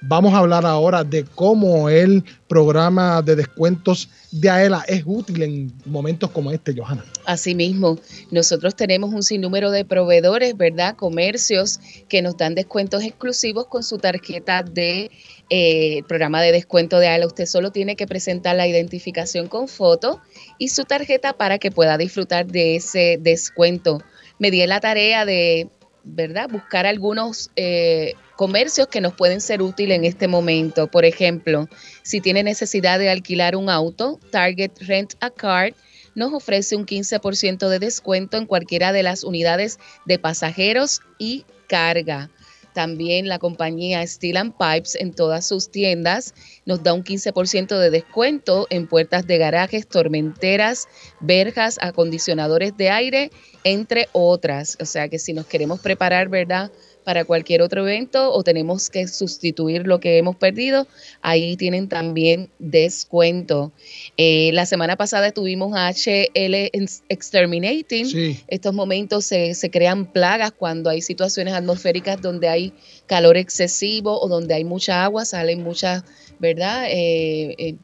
[0.00, 5.72] vamos a hablar ahora de cómo el programa de descuentos de AELA es útil en
[5.84, 7.04] momentos como este, Johanna.
[7.24, 7.98] Asimismo,
[8.30, 10.96] nosotros tenemos un sinnúmero de proveedores, ¿verdad?
[10.96, 15.10] Comercios que nos dan descuentos exclusivos con su tarjeta de
[15.50, 17.26] eh, programa de descuento de AELA.
[17.26, 20.20] Usted solo tiene que presentar la identificación con foto
[20.58, 24.02] y su tarjeta para que pueda disfrutar de ese descuento.
[24.38, 25.68] Me di la tarea de,
[26.08, 26.48] ¿verdad?
[26.50, 30.88] Buscar algunos eh, comercios que nos pueden ser útiles en este momento.
[30.88, 31.68] Por ejemplo,
[32.02, 35.74] si tiene necesidad de alquilar un auto, Target Rent a Car
[36.14, 42.30] nos ofrece un 15% de descuento en cualquiera de las unidades de pasajeros y carga.
[42.78, 46.32] También la compañía Steel and Pipes en todas sus tiendas
[46.64, 50.86] nos da un 15% de descuento en puertas de garajes, tormenteras,
[51.18, 53.32] verjas, acondicionadores de aire,
[53.64, 54.78] entre otras.
[54.80, 56.70] O sea que si nos queremos preparar, ¿verdad?
[57.08, 60.86] Para cualquier otro evento o tenemos que sustituir lo que hemos perdido,
[61.22, 63.72] ahí tienen también descuento.
[64.18, 66.70] Eh, la semana pasada tuvimos HL
[67.08, 68.36] Exterminating.
[68.46, 72.74] Estos momentos se, crean plagas cuando hay situaciones atmosféricas donde hay
[73.06, 76.04] calor excesivo o donde hay mucha agua, salen muchas,
[76.38, 76.88] ¿verdad?
[76.90, 77.76] Eh, eh,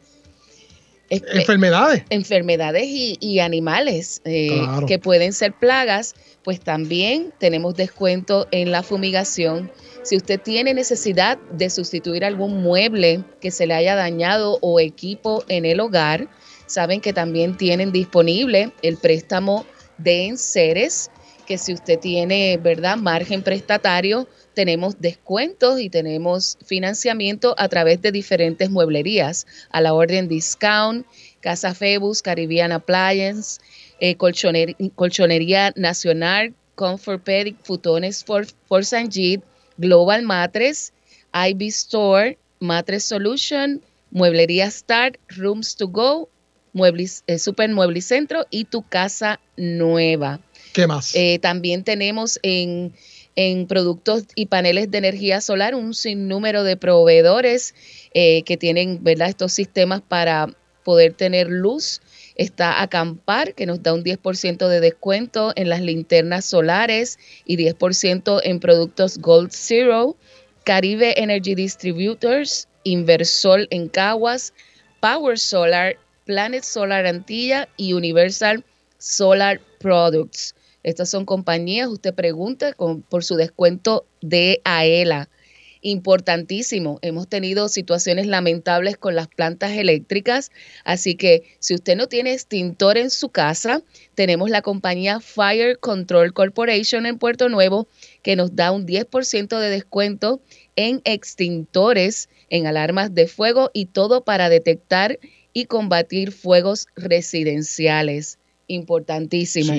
[1.09, 2.03] enfermedades.
[2.11, 9.73] Enfermedades y, animales que pueden ser plagas pues también tenemos descuento en la fumigación.
[10.03, 15.43] Si usted tiene necesidad de sustituir algún mueble que se le haya dañado o equipo
[15.49, 16.29] en el hogar,
[16.67, 19.65] saben que también tienen disponible el préstamo
[19.97, 21.11] de enseres,
[21.47, 28.13] que si usted tiene, ¿verdad?, margen prestatario, tenemos descuentos y tenemos financiamiento a través de
[28.13, 31.07] diferentes mueblerías, a la orden Discount,
[31.41, 33.61] Casa Febus, Caribbean Appliance,
[34.01, 38.83] eh, colchonería Nacional, Comfort Pedic, Futones for, for
[39.77, 40.93] Global Matres,
[41.33, 46.29] IB Store, Matres Solution, Mueblería Start, Rooms to Go,
[46.73, 50.41] Muebles, eh, Super Mueblicentro y Tu Casa Nueva.
[50.73, 51.15] ¿Qué más?
[51.15, 52.93] Eh, también tenemos en,
[53.37, 57.75] en, productos y paneles de energía solar un sinnúmero de proveedores
[58.13, 59.29] que tienen ¿verdad?
[59.29, 60.55] estos sistemas para
[60.85, 62.01] poder tener luz
[62.35, 68.41] Está Acampar, que nos da un 10% de descuento en las linternas solares y 10%
[68.43, 70.17] en productos Gold Zero.
[70.65, 74.55] Caribe Energy Distributors, Inversol en Caguas,
[75.01, 78.65] Power Solar, Planet Solar Antilla y Universal
[78.99, 80.55] Solar Products.
[80.83, 82.75] Estas son compañías, usted pregunta
[83.09, 85.29] por su descuento de AELA
[85.85, 86.99] importantísimo.
[87.03, 90.51] Hemos tenido situaciones lamentables con las plantas eléctricas,
[90.83, 93.83] así que si usted no tiene extintor en su casa,
[94.15, 97.87] tenemos la compañía Fire Control Corporation en Puerto Nuevo
[98.23, 100.41] que nos da un 10% de descuento
[100.75, 105.19] en extintores, en alarmas de fuego y todo para detectar
[105.53, 108.39] y combatir fuegos residenciales.
[108.69, 109.75] Importantísimo.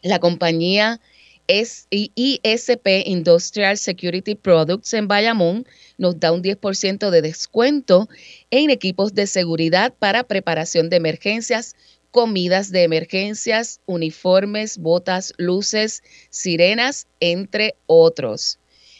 [0.00, 1.00] La compañía
[1.48, 5.66] ISP Industrial Security Products en Bayamón
[5.98, 8.08] nos da un 10% de descuento
[8.50, 11.76] en equipos de seguridad para preparación de emergencias,
[12.10, 18.58] comidas de emergencias, uniformes, botas, luces, sirenas, entre otros.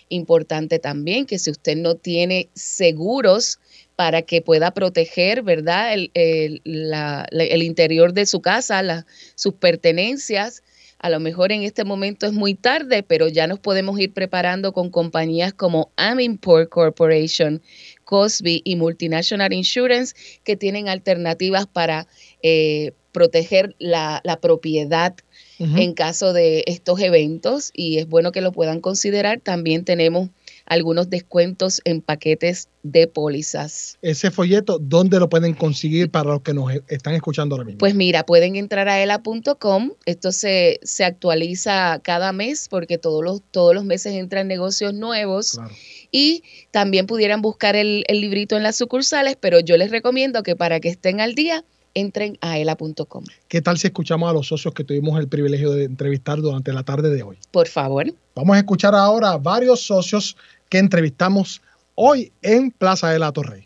[0.09, 3.59] Importante también que si usted no tiene seguros
[3.96, 5.94] para que pueda proteger, ¿verdad?
[5.94, 10.62] El, el interior de su casa, sus pertenencias,
[10.98, 14.72] a lo mejor en este momento es muy tarde, pero ya nos podemos ir preparando
[14.72, 17.62] con compañías como Aminport Corporation,
[18.04, 22.06] Cosby y Multinational Insurance que tienen alternativas para
[22.42, 25.14] eh, proteger la, propiedad
[25.59, 29.40] en caso de estos eventos y es bueno que lo puedan considerar.
[29.40, 30.28] También tenemos
[30.66, 33.98] algunos descuentos en paquetes de pólizas.
[34.02, 37.79] Ese folleto, ¿dónde lo pueden conseguir para los que nos e- están escuchando ahora mismo?
[37.79, 39.92] Pues mira, pueden entrar a ela.com.
[40.05, 45.52] Esto se, se actualiza cada mes porque todos los, todos los meses entran negocios nuevos.
[45.52, 45.74] Claro.
[46.11, 50.57] Y también pudieran buscar el, el librito en las sucursales, pero yo les recomiendo que
[50.57, 51.64] para que estén al día,
[51.96, 53.24] entren a ela.com.
[53.48, 56.83] ¿Qué tal si escuchamos a los socios que tuvimos el privilegio de entrevistar durante la
[56.83, 57.38] tarde de hoy?
[57.50, 58.12] Por favor.
[58.35, 60.37] Vamos a escuchar ahora a varios socios
[60.68, 61.62] que entrevistamos
[61.94, 63.64] hoy en Plaza de la Torrey.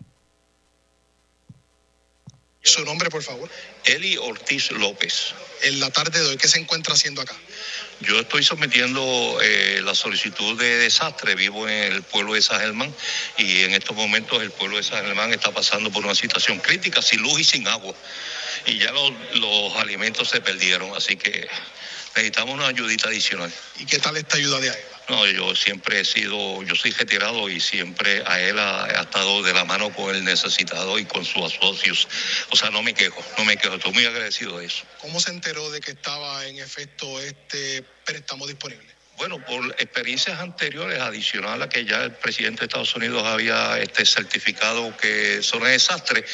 [2.63, 3.49] Su nombre, por favor.
[3.85, 5.35] Eli Ortiz López.
[5.63, 7.35] En la tarde de hoy, ¿qué se encuentra haciendo acá?
[8.01, 11.35] Yo estoy sometiendo eh, la solicitud de desastre.
[11.35, 12.95] Vivo en el pueblo de San Germán
[13.39, 17.01] y en estos momentos el pueblo de San Germán está pasando por una situación crítica,
[17.01, 17.95] sin luz y sin agua.
[18.67, 21.49] Y ya los, los alimentos se perdieron, así que
[22.15, 23.53] necesitamos una ayudita adicional.
[23.79, 24.90] ¿Y qué tal esta ayuda de AELA?
[25.11, 29.43] No, yo siempre he sido, yo soy retirado y siempre a él ha, ha estado
[29.43, 32.07] de la mano con el necesitado y con sus socios.
[32.51, 34.85] O sea, no me quejo, no me quejo, estoy muy agradecido de eso.
[35.01, 38.87] ¿Cómo se enteró de que estaba en efecto este préstamo disponible?
[39.17, 44.07] Bueno, por experiencias anteriores, adicional a que ya el presidente de Estados Unidos había este
[44.07, 46.25] certificado que son un desastre,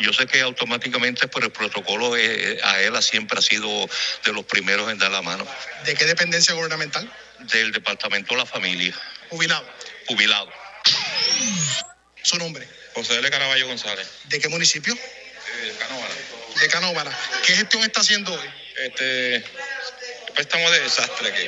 [0.00, 3.88] yo sé que automáticamente por el protocolo eh, AELA siempre ha sido
[4.24, 5.46] de los primeros en dar la mano.
[5.86, 7.08] ¿De qué dependencia gubernamental?
[7.50, 8.94] Del Departamento de la Familia,
[9.28, 9.68] Jubilado.
[10.06, 10.50] jubilado.
[12.22, 12.66] Su nombre.
[12.94, 13.28] José L.
[13.30, 14.94] Caraballo González, ¿De qué municipio?
[14.94, 16.14] de Canóvara.
[16.60, 17.18] De Canóvara.
[17.46, 18.50] ¿Qué gestión está haciendo hoy?
[18.78, 19.44] Este
[20.34, 21.46] préstamo de desastre aquí.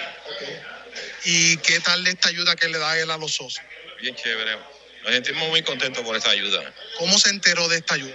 [1.24, 3.64] ¿Y qué tal esta ayuda que le da él a los socios?
[4.00, 4.56] Bien chévere.
[5.02, 6.72] Nos sentimos muy contentos por esa ayuda.
[6.98, 8.14] ¿Cómo se enteró de esta ayuda?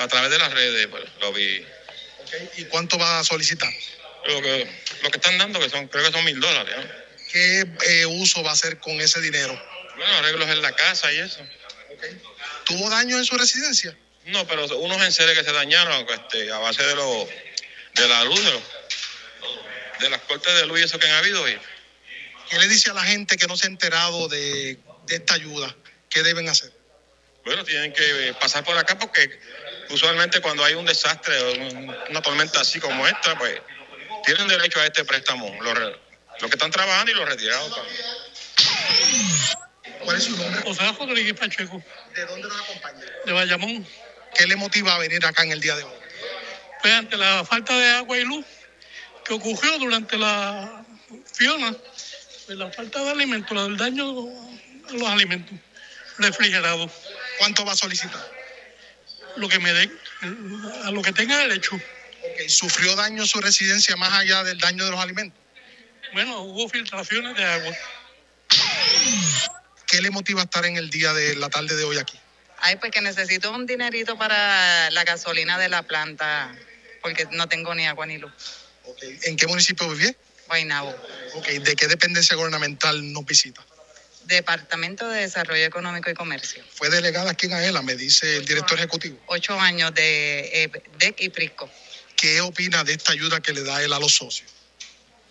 [0.00, 1.64] A través de las redes, pues, lo vi.
[2.56, 3.72] ¿Y cuánto va a solicitar?
[4.26, 4.70] Lo que,
[5.02, 6.74] lo que están dando, que son, creo que son mil dólares.
[6.76, 7.07] ¿no?
[7.30, 9.52] ¿Qué eh, uso va a hacer con ese dinero?
[9.96, 11.40] Bueno, arreglos en la casa y eso.
[12.64, 13.96] ¿Tuvo daño en su residencia?
[14.26, 17.28] No, pero unos enseres que se dañaron este, a base de lo,
[17.94, 18.40] de la luz,
[20.00, 21.48] de, las cortes de luz y eso que han habido.
[21.48, 21.58] Y,
[22.50, 25.74] ¿Qué le dice a la gente que no se ha enterado de, de esta ayuda?
[26.08, 26.72] ¿Qué deben hacer?
[27.44, 29.40] bueno, tienen que pasar por acá porque
[29.88, 33.58] usualmente cuando hay un desastre o un- una tormenta así como esta, pues
[34.26, 35.56] tienen derecho a este préstamo.
[35.62, 35.96] Los,
[36.40, 38.02] los que están trabajando y los retirados también.
[40.04, 40.60] ¿Cuál es su nombre?
[40.62, 41.82] José Rodríguez Pacheco,
[42.14, 43.04] ¿De dónde nos acompaña?
[43.26, 43.86] de Bayamón.
[44.34, 45.92] ¿Qué le motiva a venir acá en el día de hoy?
[46.82, 48.44] Pues ante la falta de agua y luz
[49.24, 50.84] que ocurrió durante la
[51.34, 51.74] Fiona,
[52.46, 54.04] pues la falta de alimentos, el daño
[54.88, 55.58] a los alimentos
[56.18, 56.90] refrigerados,
[57.38, 58.38] ¿Cuánto va a solicitar?
[59.36, 59.96] lo que me den,
[60.84, 61.76] a lo que tenga derecho.
[61.76, 65.38] Ok, ¿Sufrió daño su residencia más allá del daño de los alimentos?
[66.12, 67.76] Bueno, hubo filtraciones de agua.
[69.86, 72.18] ¿Qué le motiva a estar en el día de la tarde de hoy aquí?
[72.60, 76.54] Ay, pues que necesito un dinerito para la gasolina de la planta,
[77.02, 78.32] porque no tengo ni agua ni luz.
[79.22, 80.16] ¿En qué municipio vive?
[80.46, 80.94] Guaynabo,
[81.34, 83.64] Ok, ¿de qué dependencia gubernamental nos visita?
[84.24, 86.64] Departamento de Desarrollo Económico y Comercio.
[86.74, 89.18] Fue delegada aquí en AELA, me dice el director ejecutivo.
[89.26, 91.70] Ocho años de eh, DEC y Prisco.
[92.16, 94.50] ¿Qué opina de esta ayuda que le da él a los socios?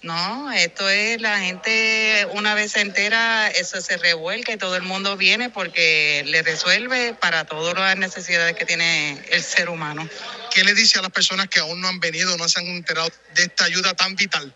[0.03, 4.83] No, esto es la gente una vez se entera, eso se revuelca y todo el
[4.83, 10.07] mundo viene porque le resuelve para todas las necesidades que tiene el ser humano.
[10.53, 13.09] ¿Qué le dice a las personas que aún no han venido, no se han enterado
[13.33, 14.53] de esta ayuda tan vital?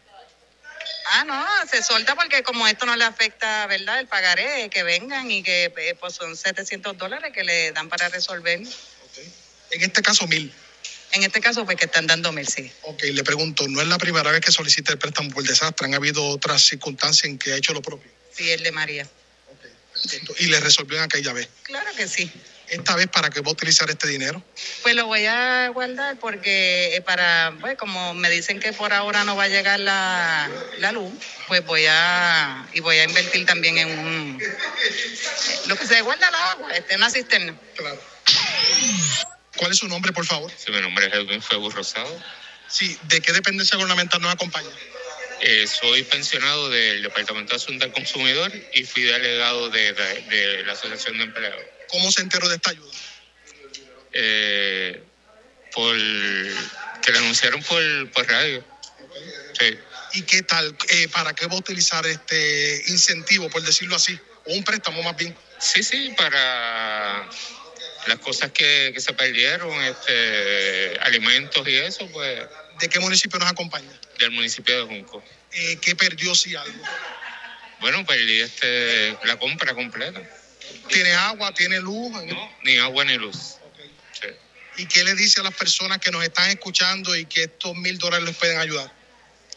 [1.14, 4.00] Ah, no, se suelta porque como esto no le afecta, ¿verdad?
[4.00, 8.10] El pagaré, que vengan y que eh, pues son 700 dólares que le dan para
[8.10, 8.62] resolver.
[9.72, 10.54] En este caso, mil.
[11.14, 12.72] En este caso, pues que están dando sí.
[12.84, 15.94] Ok, le pregunto, no es la primera vez que solicita el préstamo por desastre, han
[15.94, 18.10] habido otras circunstancias en que ha hecho lo propio.
[18.34, 19.08] Sí, el de María.
[19.94, 20.34] Perfecto.
[20.40, 21.50] Y le resolvió en aquella vez.
[21.64, 22.32] Claro que sí.
[22.72, 24.42] Esta vez, ¿para qué va a utilizar este dinero?
[24.82, 29.26] Pues lo voy a guardar porque eh, para, pues como me dicen que por ahora
[29.26, 31.12] no va a llegar la, la luz,
[31.50, 34.44] pues voy a, y voy a invertir también en un,
[35.68, 37.60] lo que se guarda el agua, este, una cisterna.
[37.76, 38.00] Claro.
[39.62, 40.52] ¿Cuál es su nombre, por favor?
[40.58, 42.20] Sí, mi nombre es Edwin Febu Rosado.
[42.68, 44.72] Sí, ¿de qué dependencia gubernamental nos acompaña?
[45.40, 50.64] Eh, soy pensionado del Departamento de Asuntos del Consumidor y fui delegado de, de- de
[50.64, 51.62] la Asociación de Empleados.
[51.90, 52.92] ¿Cómo se enteró de esta ayuda?
[54.14, 55.04] Eh,
[55.76, 55.96] por
[57.04, 58.66] que la anunciaron por, por radio.
[59.60, 59.78] Sí.
[60.14, 60.76] ¿Y qué tal?
[60.90, 64.20] Eh, ¿Para qué va a utilizar este incentivo, por decirlo así?
[64.46, 65.38] O un préstamo más bien.
[65.60, 67.30] Sí, sí, para
[68.08, 72.42] las cosas que, que se perdieron, este, alimentos y eso, pues,
[72.80, 73.92] ¿De qué municipio nos acompaña?
[74.18, 75.24] del municipio de Junco.
[75.52, 76.84] Eh, ¿Qué perdió si algo?
[77.80, 80.22] bueno, perdí este, la compra completa.
[80.88, 82.12] ¿Tiene agua, tiene luz?
[82.64, 83.56] Ni agua ni luz.
[84.14, 84.28] Sí.
[84.78, 87.98] ¿Y qué le dice a las personas que nos están escuchando y que estos mil
[87.98, 88.92] dólares les pueden ayudar?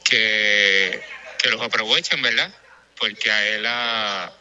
[0.03, 1.03] Que,
[1.39, 2.51] que los aprovechen, ¿verdad?
[2.99, 4.33] Porque a él la,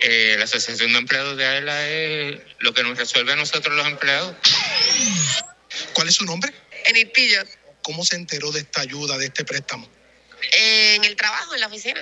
[0.00, 3.86] eh, la Asociación de Empleados de AELA es lo que nos resuelve a nosotros los
[3.86, 4.34] empleados.
[5.92, 6.52] ¿Cuál es su nombre?
[6.86, 7.42] Enid Pillo.
[7.82, 9.88] ¿Cómo se enteró de esta ayuda, de este préstamo?
[10.52, 12.00] En el trabajo, en la oficina.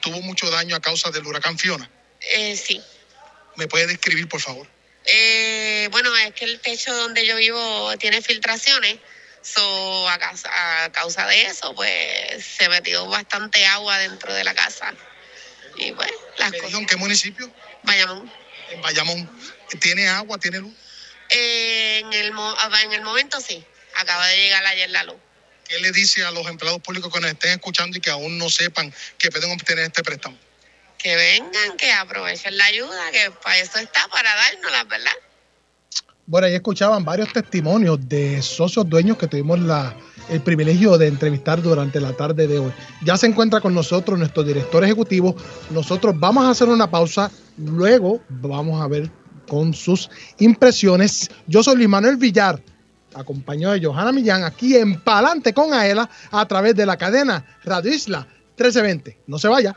[0.00, 1.88] ¿Tuvo mucho daño a causa del huracán Fiona?
[2.20, 2.82] Eh, sí.
[3.56, 4.66] ¿Me puede describir, por favor?
[5.04, 8.98] Eh, bueno, es que el techo donde yo vivo tiene filtraciones.
[9.40, 14.54] So, a, causa, a causa de eso, pues se metió bastante agua dentro de la
[14.54, 14.94] casa.
[15.78, 16.70] Y pues, las ¿Me cosas.
[16.70, 17.50] dijo en qué municipio?
[17.84, 18.30] Bayamón.
[18.70, 19.30] En Bayamón.
[19.80, 20.72] ¿Tiene agua, tiene luz?
[21.30, 23.64] Eh, en, el, mo- ah, en el momento sí.
[23.96, 25.16] Acaba de llegar ayer la luz.
[25.68, 28.48] ¿Qué le dice a los empleados públicos que nos estén escuchando y que aún no
[28.48, 30.36] sepan que pueden obtener este préstamo?
[30.96, 35.12] Que vengan, que aprovechen la ayuda, que para eso está, para dárnosla, ¿verdad?
[36.26, 39.94] Bueno, ahí escuchaban varios testimonios de socios dueños que tuvimos la,
[40.28, 42.72] el privilegio de entrevistar durante la tarde de hoy.
[43.04, 45.34] Ya se encuentra con nosotros nuestro director ejecutivo.
[45.70, 49.10] Nosotros vamos a hacer una pausa, luego vamos a ver
[49.48, 51.30] con sus impresiones.
[51.46, 52.62] Yo soy Luis Manuel Villar,
[53.14, 57.92] acompañado de Johanna Millán, aquí en Palante con Aela, a través de la cadena Radio
[57.92, 58.26] Isla
[58.56, 59.18] 1320.
[59.26, 59.76] No se vaya.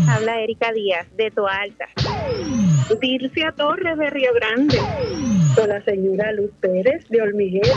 [0.08, 1.84] Habla Erika Díaz, de Toalta.
[3.00, 4.78] Dircia Torres, de Río Grande.
[5.54, 7.74] Con la señora Luz Pérez, de Olmiguero.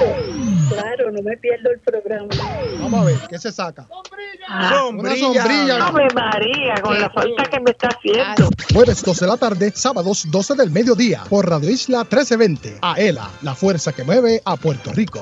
[0.70, 2.28] Claro, no me pierdo el programa.
[2.80, 3.88] Vamos a ver, ¿qué se saca?
[4.50, 5.88] Ah, Una sombrilla.
[5.88, 8.50] Ave María, con la falta que me está haciendo.
[8.74, 12.80] Jueves 12 de la tarde, sábados 12 del mediodía, por Radio Isla 1320.
[12.82, 15.22] AELA, la fuerza que mueve a Puerto Rico.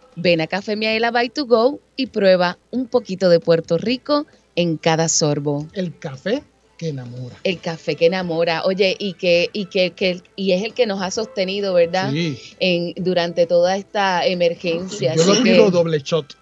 [0.15, 4.77] ven a Café Miaela by to go y prueba un poquito de Puerto Rico en
[4.77, 5.67] cada sorbo.
[5.73, 6.43] El café
[6.77, 7.35] que enamora.
[7.43, 11.01] El café que enamora, oye, y que, y que, que- y es el que nos
[11.01, 12.11] ha sostenido, ¿verdad?
[12.11, 12.39] Sí.
[12.59, 15.15] En, durante toda esta emergencia.
[15.15, 16.35] Yo lo pido que, doble shot.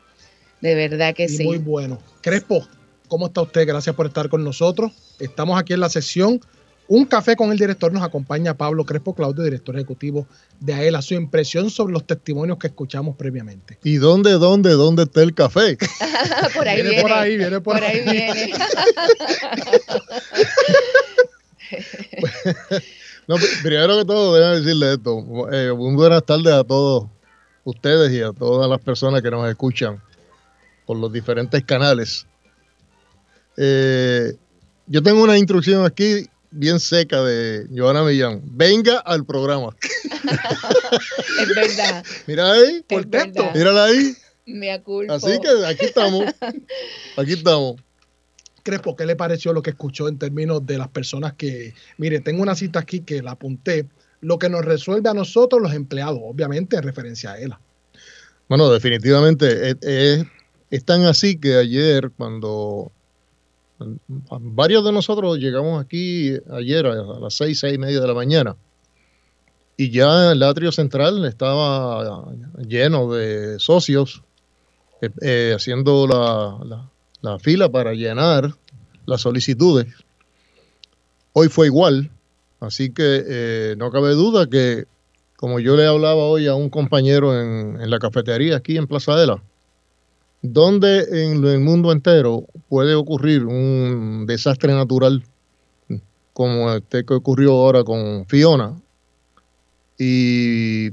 [0.62, 1.44] de verdad que y sí.
[1.44, 2.00] muy bueno.
[2.22, 2.66] Crespo,
[3.10, 3.68] ¿cómo está usted?
[3.68, 4.92] Gracias por estar con nosotros.
[5.20, 6.40] Estamos aquí en la sesión.
[6.90, 10.26] Un café con el director nos acompaña Pablo Crespo Claudio, director ejecutivo
[10.60, 11.04] de AELA.
[11.04, 13.78] Su impresión sobre los testimonios que escuchamos previamente.
[13.84, 15.78] ¿Y dónde, dónde, dónde está el café?
[16.56, 17.02] por ahí Viene viene.
[17.04, 18.04] por ahí, viene por ahí ahí.
[18.04, 18.54] viene.
[23.28, 25.24] No, primero que todo, déjame decirle esto.
[25.52, 27.06] Eh, un buenas tardes a todos
[27.64, 30.02] ustedes y a todas las personas que nos escuchan
[30.88, 32.26] por los diferentes canales.
[33.56, 34.34] Eh,
[34.88, 38.42] yo tengo una instrucción aquí bien seca de Joana Millán.
[38.46, 39.76] Venga al programa.
[41.42, 42.04] Es verdad.
[42.28, 43.54] Mira ahí, verdad.
[43.56, 44.14] mírala ahí.
[44.46, 45.14] Me aculpo.
[45.14, 46.26] Así que aquí estamos.
[47.18, 47.76] Aquí estamos.
[48.64, 52.42] Crespo, ¿qué le pareció lo que escuchó en términos de las personas que, mire, tengo
[52.42, 53.88] una cita aquí que la apunté,
[54.22, 57.60] lo que nos resuelve a nosotros los empleados, obviamente en referencia a ELA.
[58.48, 60.26] Bueno, definitivamente es, es-
[60.72, 62.92] es tan así que ayer cuando
[64.40, 68.56] varios de nosotros llegamos aquí ayer a las seis, seis y media de la mañana
[69.78, 72.26] y ya el atrio central estaba
[72.68, 74.24] lleno de socios
[75.02, 76.90] eh, eh, haciendo la, la-
[77.22, 78.54] la fila para llenar
[79.06, 79.88] las solicitudes.
[81.34, 82.10] Hoy fue igual,
[82.62, 84.86] así que eh, no cabe duda que
[85.36, 89.16] como yo le hablaba hoy a un compañero en, en la cafetería aquí en Plaza
[89.18, 89.44] de la,
[90.42, 95.24] donde en el mundo entero puede ocurrir un desastre natural
[96.34, 98.80] como este que ocurrió ahora con Fiona
[99.98, 100.88] y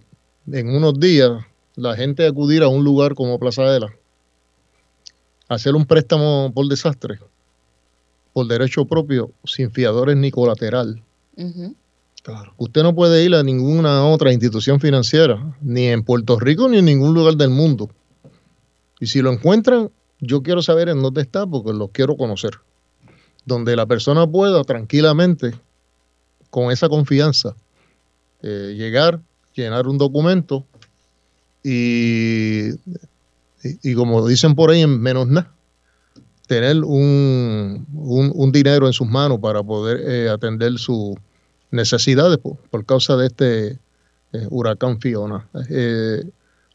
[0.51, 1.31] en unos días
[1.77, 3.95] la gente acudir a un lugar como Plaza de la,
[5.49, 7.21] hacer un préstamo por desastre,
[8.33, 11.03] por derecho propio, sin fiadores ni colateral.
[11.37, 11.77] Ujú.
[12.57, 16.87] Usted no puede ir a ninguna otra institución financiera, ni en Puerto Rico ni en
[16.87, 17.89] ningún lugar del mundo.
[19.01, 19.91] Y si lo encuentran,
[20.21, 22.53] yo quiero saber en dónde está porque lo quiero conocer.
[23.45, 25.55] Donde la persona pueda tranquilamente,
[26.51, 27.55] con esa confianza,
[28.43, 29.21] eh, llegar,
[29.55, 30.65] llenar un documento
[31.63, 32.71] y,
[33.83, 35.53] y- como dicen por ahí, en menos nada,
[36.47, 41.17] tener un, un- un dinero en sus manos para poder eh, atender sus
[41.71, 43.67] necesidades por, por causa de este
[44.33, 45.49] eh, huracán Fiona.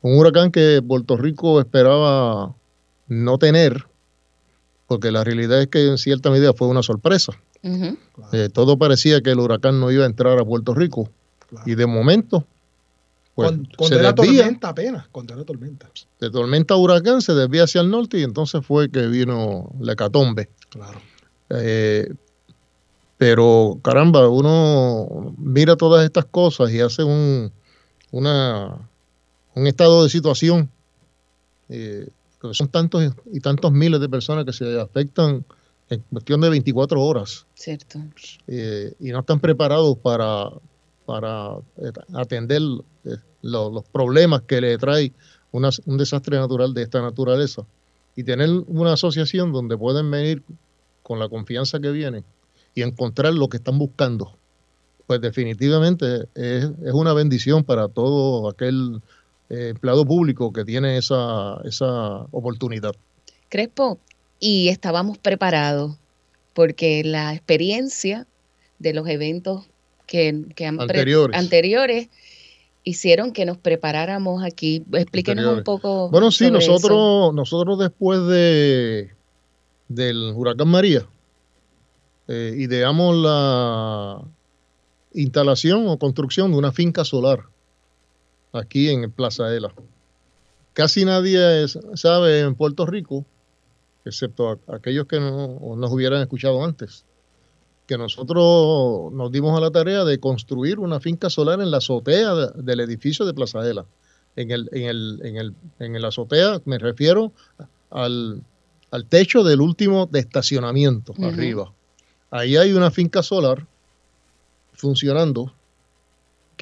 [0.02, 2.56] Un huracán que Puerto Rico esperaba
[3.08, 3.86] no tener,
[4.88, 7.34] porque la realidad es que en cierta medida fue una sorpresa.
[7.64, 11.10] Eh, todo parecía que el huracán no iba a entrar a Puerto Rico.
[11.66, 12.46] Y de momento,
[13.36, 15.90] pues, Con, se cuando era desvía tormenta apenas, cuando era tormenta.
[16.20, 19.94] de tormenta a huracán, se desvía hacia el norte y entonces fue que vino la
[19.94, 20.50] hecatombe.
[20.70, 21.00] Claro.
[21.50, 22.14] Eh,
[23.18, 27.52] pero caramba, uno mira todas estas cosas y hace un,
[28.12, 28.90] una,
[29.56, 30.70] un estado de situación.
[31.70, 32.08] eh,
[32.42, 35.46] que son tantos y tantos miles de personas que se afectan
[35.90, 38.00] en cuestión de 24 horas Cierto.
[38.48, 40.50] eh, y no están preparados para,
[41.06, 42.62] para eh, atender
[43.06, 45.14] eh, lo- los problemas que le trae
[45.52, 47.64] una- un desastre natural de esta naturaleza.
[48.16, 50.44] Y tener una asociación donde pueden venir
[51.04, 52.26] con la confianza que vienen
[52.76, 54.36] y encontrar lo que están buscando,
[55.08, 59.02] pues definitivamente es, es una bendición para todo aquel
[59.52, 62.96] eh, empleado público que tiene esa, esa oportunidad.
[63.50, 64.00] Crespo,
[64.40, 65.98] y estábamos preparados
[66.54, 68.28] porque la experiencia
[68.80, 69.66] de los eventos
[70.08, 71.38] que, que han Anteriores.
[71.38, 72.08] anteriores
[72.86, 74.86] hicieron que nos preparáramos aquí.
[74.94, 76.10] Explíquenos un poco.
[76.10, 76.72] Bueno, sí, sobre eso.
[76.72, 79.12] nosotros, nosotros después de
[79.90, 81.06] del huracán María,
[82.30, 84.22] eh, ideamos la
[85.14, 87.42] instalación o construcción de una finca solar
[88.54, 89.74] aquí en Plaza Ela.
[90.74, 93.26] Casi nadie sabe en Puerto Rico,
[94.06, 97.06] excepto aquellos que no nos hubieran escuchado antes,
[97.88, 102.34] que nosotros nos dimos a la tarea de construir una finca solar en la azotea
[102.34, 103.86] de- del edificio de Plaza Ela.
[104.38, 107.34] En el, en el, en el, en el azotea me refiero
[107.90, 108.42] al,
[108.92, 111.74] al techo del último de estacionamiento arriba.
[112.30, 113.68] Ahí hay una finca solar
[114.74, 115.54] funcionando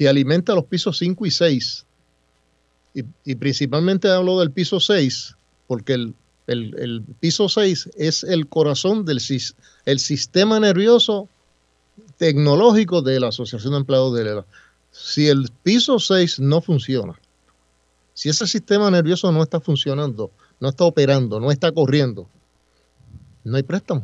[0.00, 1.84] que alimenta los pisos 5 y 6.
[2.94, 3.02] Y,
[3.34, 5.36] principalmente hablo del piso 6
[5.66, 6.14] porque el,
[6.46, 9.20] el- el piso 6 es el corazón del
[9.84, 11.28] el sistema nervioso
[12.16, 14.46] tecnológico de la Asociación de Empleados de.
[14.90, 17.20] Si el piso 6 no funciona,
[18.14, 20.30] si ese sistema nervioso no está funcionando,
[20.60, 22.26] no está operando, no está corriendo,
[23.44, 24.00] no hay préstamo.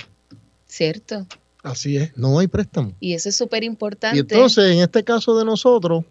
[0.66, 1.26] Cierto.
[1.66, 2.16] Así es.
[2.16, 2.92] No hay préstamo.
[3.00, 4.16] Y eso es súper importante.
[4.16, 6.04] Y entonces, en este caso de nosotros,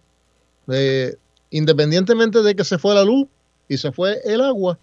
[0.67, 1.15] eh,
[1.49, 3.27] independientemente de que se fue la luz
[3.69, 4.77] y se fue el agua,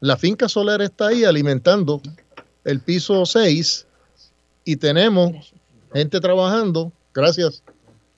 [0.00, 2.00] la finca solar está ahí alimentando
[2.64, 3.86] el piso 6
[4.64, 5.52] y tenemos
[5.92, 6.90] gente trabajando.
[7.12, 7.62] Gracias.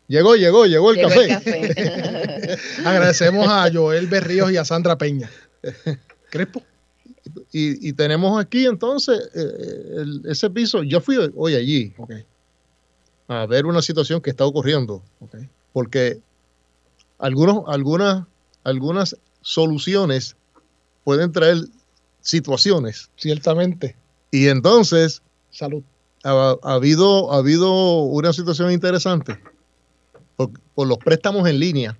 [0.07, 1.25] Llegó, llegó, llegó el Llegó café.
[1.25, 2.59] el café.
[2.85, 5.29] Agradecemos a Joel Berríos y a Sandra Peña.
[6.31, 6.63] Crespo.
[7.53, 10.83] Y, y tenemos aquí entonces eh, el- ese piso.
[10.83, 11.95] Yo fui hoy allí
[13.29, 15.03] a ver una situación que está ocurriendo.
[15.73, 16.21] Porque
[17.19, 18.25] algunos, algunas,
[18.65, 20.37] algunas soluciones
[21.05, 21.59] pueden traer
[22.21, 23.11] situaciones.
[23.17, 23.97] Ciertamente.
[24.31, 25.83] Y entonces Salud.
[26.25, 29.39] ha, ha habido, ha habido una situación interesante
[30.37, 31.99] por, por los préstamos en línea.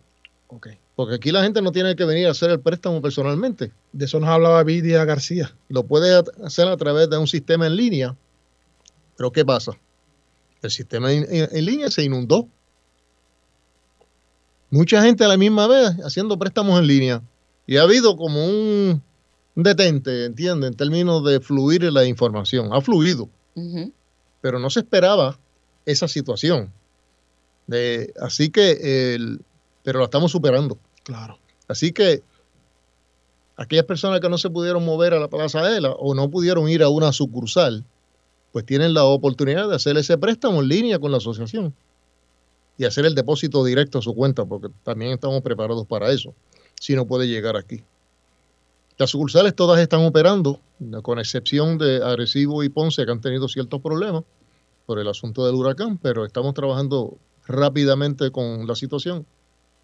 [0.97, 3.71] Porque aquí la gente no tiene que venir a hacer el préstamo personalmente.
[3.93, 5.55] De eso nos hablaba Vidia García.
[5.69, 8.17] Lo puede a- hacer a través de un sistema en línea.
[9.17, 9.73] Pero ¿qué pasa?
[10.63, 12.49] El sistema en, en- en línea se inundó.
[14.71, 17.23] Mucha gente a la misma vez haciendo préstamos en línea.
[17.67, 19.03] Y ha habido como un
[19.55, 20.67] detente, ¿entiende?
[20.69, 22.73] En términos de fluir la información.
[22.73, 23.29] Ha fluido
[24.43, 25.39] pero no se esperaba
[25.87, 26.71] esa situación.
[27.67, 29.41] De- así que, el,
[29.83, 30.79] pero la estamos superando.
[31.07, 31.39] Claro.
[31.69, 32.25] Así que
[33.57, 36.83] aquellas personas que no se pudieron mover a la Plaza Ela o no pudieron ir
[36.83, 37.85] a una sucursal,
[38.51, 41.73] pues tienen la oportunidad de hacer ese préstamo en línea con la asociación
[42.77, 46.35] y hacer el depósito directo a su cuenta, porque también estamos preparados para eso,
[46.81, 47.85] si no puede llegar aquí.
[48.99, 50.59] Las sucursales todas están operando,
[51.03, 54.25] con excepción de Arecibo y Ponce, que han tenido ciertos problemas
[54.87, 59.25] por el asunto del huracán, pero estamos trabajando rápidamente con la situación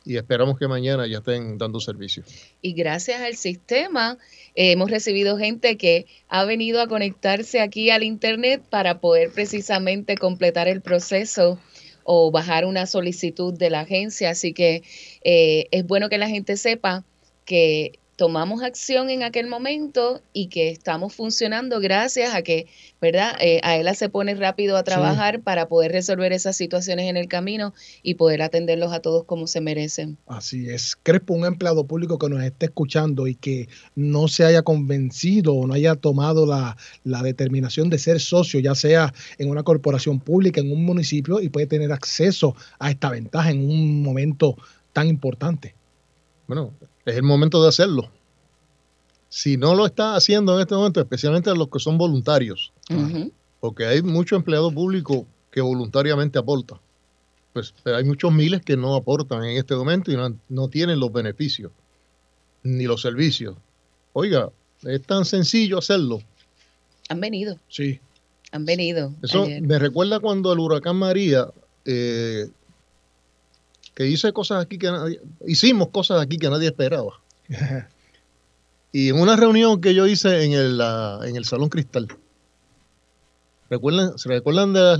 [0.04, 2.22] y esperamos que mañana ya estén dando servicio.
[2.60, 4.18] Y gracias al sistema
[4.54, 10.16] eh, hemos recibido gente que ha venido a conectarse aquí al Internet para poder precisamente
[10.16, 11.58] completar el proceso
[12.04, 14.30] o bajar una solicitud de la agencia.
[14.30, 14.82] Así que
[15.24, 17.04] eh, es bueno que la gente sepa
[17.44, 22.68] que tomamos acción en aquel momento y que estamos funcionando gracias a que,
[23.00, 23.34] ¿verdad?
[23.40, 27.26] Eh, a ella se pone rápido a trabajar para poder resolver esas situaciones en el
[27.26, 30.18] camino y poder atenderlos a todos como se merecen.
[30.28, 30.94] Así es.
[31.02, 35.66] Crespo, un empleado público que nos esté escuchando y que no se haya convencido o
[35.66, 40.60] no haya tomado la, la determinación de ser socio, ya sea en una corporación pública,
[40.60, 44.56] en un municipio, y puede tener acceso a esta ventaja en un momento
[44.92, 45.74] tan importante.
[46.46, 46.72] Bueno,
[47.04, 48.10] es el momento de hacerlo.
[49.28, 52.72] Si no lo está haciendo en este momento, especialmente los que son voluntarios,
[53.60, 56.78] porque hay muchos empleados públicos que voluntariamente aportan,
[57.52, 61.00] pues pero hay muchos miles que no aportan en este momento y no, no tienen
[61.00, 61.72] los beneficios
[62.62, 63.56] ni los servicios.
[64.12, 64.50] Oiga,
[64.82, 66.20] es tan sencillo hacerlo.
[67.08, 68.00] Han venido, Sí.
[68.52, 69.12] han venido.
[69.22, 69.62] Eso ayer.
[69.62, 71.48] me recuerda cuando el huracán María,
[71.86, 72.48] eh,
[73.94, 77.20] que hice cosas aquí que nadie, hicimos cosas aquí que nadie esperaba.
[78.94, 80.78] Y en una reunión que yo hice en el,
[81.24, 82.08] en el Salón Cristal,
[83.70, 84.98] ¿recuerdan, ¿se recuerdan de las,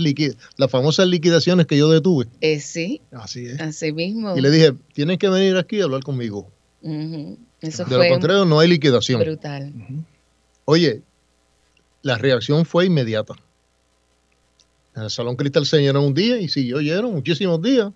[0.56, 2.26] las famosas liquidaciones que yo detuve?
[2.40, 3.60] Eh, sí, Así es.
[3.60, 4.34] así mismo.
[4.34, 6.50] Y le dije, tienen que venir aquí a hablar conmigo.
[6.80, 7.38] Ujú.
[7.60, 9.20] Eso De lo fue contrario, no hay liquidación.
[9.20, 9.72] brutal.
[10.64, 11.02] Oye,
[12.00, 13.34] la reacción fue inmediata.
[14.96, 17.92] En el Salón Cristal se llenó un día y siguió lleno muchísimos días.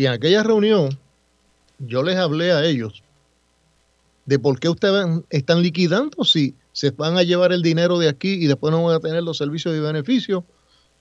[0.00, 0.98] Y en aquella reunión
[1.78, 3.02] yo les hablé a ellos
[4.24, 8.32] de por qué ustedes están liquidando si se van a llevar el dinero de aquí
[8.32, 10.42] y después no van a tener los servicios y beneficios.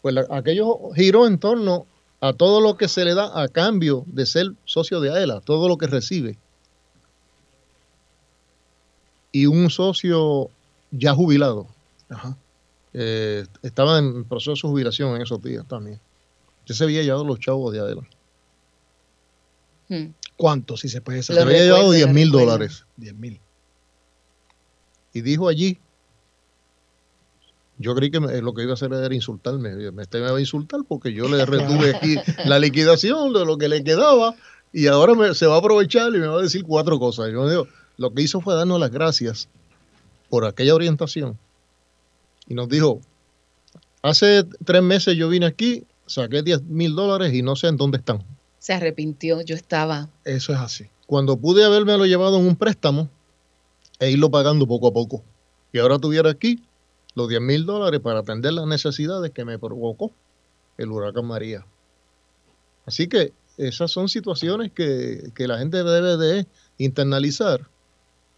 [0.02, 1.86] Pues la- aquello giró en torno
[2.20, 5.70] a todo lo que se le da a cambio de ser socio de AELA, todo
[5.70, 6.38] lo que recibe.
[9.32, 10.50] Y un socio
[10.92, 11.68] ya jubilado.
[12.10, 12.36] Ajá.
[12.92, 16.02] eh, estaba en proceso de jubilación en esos días también.
[16.66, 18.02] Ya se había llevado los chavos de Adela.
[19.90, 20.14] Hmm.
[20.38, 21.44] ¿Cuánto, si se puede Se saber?
[21.44, 22.86] había llevado recuerdo, 10 lo mil dólares.
[22.98, 23.40] 10 mil.
[25.14, 25.78] Y dijo allí,
[27.78, 29.92] yo creí que me- lo que iba a hacer era insultarme.
[29.92, 32.16] Me, este me va a insultar porque yo le retuve aquí
[32.46, 34.36] la liquidación de lo que le quedaba
[34.74, 37.30] y ahora me- se va a aprovechar y me va a decir cuatro cosas.
[37.30, 37.68] Y yo digo,
[37.98, 39.48] lo que hizo fue darnos las gracias
[40.30, 41.38] por aquella orientación.
[42.48, 43.00] Y nos dijo,
[44.02, 47.98] hace tres meses yo vine aquí, saqué 10 mil dólares y no sé en dónde
[47.98, 48.24] están.
[48.60, 50.10] Se arrepintió, yo estaba.
[50.26, 50.90] Eso es así.
[51.08, 53.10] cuando pude habérmelo llevado en un préstamo
[54.00, 55.24] e irlo pagando poco a poco.
[55.74, 56.64] Y ahora tuviera aquí
[57.16, 60.12] los 10 mil dólares para atender las necesidades que me provocó
[60.78, 61.66] el huracán María.
[62.86, 66.48] Así que esas son situaciones que, que la gente debe de
[66.78, 67.68] internalizar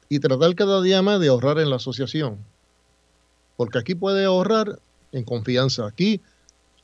[0.09, 2.37] y tratar cada día más de ahorrar en la asociación.
[3.55, 4.79] Porque aquí puede ahorrar
[5.11, 5.85] en confianza.
[5.85, 6.21] Aquí,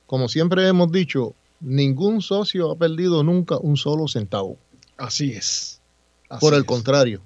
[0.06, 4.56] como siempre hemos dicho, ningún socio ha perdido nunca un solo centavo.
[4.96, 5.80] Así es.
[6.28, 6.66] Así Por el es.
[6.66, 7.20] contrario,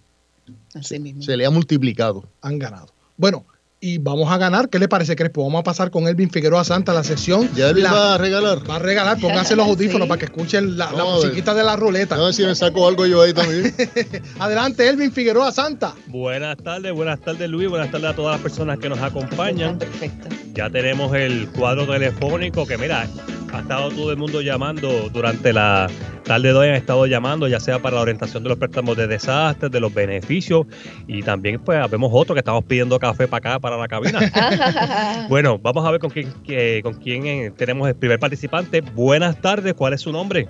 [0.74, 1.22] Así mismo.
[1.22, 2.24] se le ha multiplicado.
[2.40, 2.88] Han ganado.
[3.16, 3.44] Bueno,
[3.84, 4.68] y vamos a ganar.
[4.68, 5.42] ¿Qué le parece, Crespo?
[5.42, 7.50] Vamos a pasar con Elvin Figueroa Santa a la sesión.
[7.56, 8.68] Ya él La- va a regalar.
[8.70, 10.08] Va a regalar, pónganse los audífonos Sí.
[10.08, 12.14] para que escuchen la, la musiquita de la ruleta.
[12.14, 13.74] A ver si me saco algo yo ahí también.
[14.38, 15.94] Adelante, Elvin Figueroa Santa.
[16.06, 19.78] Buenas tardes, buenas tardes Luis, buenas tardes a todas las personas que nos acompañan.
[19.78, 20.28] Perfecto.
[20.54, 23.08] Ya tenemos el cuadro telefónico que mira,
[23.52, 25.86] Ha estado todo el mundo llamando durante la
[26.24, 29.06] tarde de hoy, han estado llamando, ya sea para la orientación de los préstamos de
[29.06, 30.66] desastres, de los beneficios,
[31.06, 34.20] y también pues vemos otro que estamos pidiendo café para acá, para la cabina.
[35.28, 38.80] bueno, vamos a ver con quién, que- con quién eh, tenemos el primer participante.
[38.80, 40.48] Buenas tardes, ¿cuál es su nombre?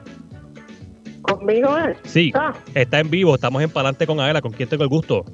[1.23, 1.97] Conmigo es.
[2.05, 5.25] Sí, Ah, está en vivo, estamos en Palante con Aela, ¿con quién tengo el gusto?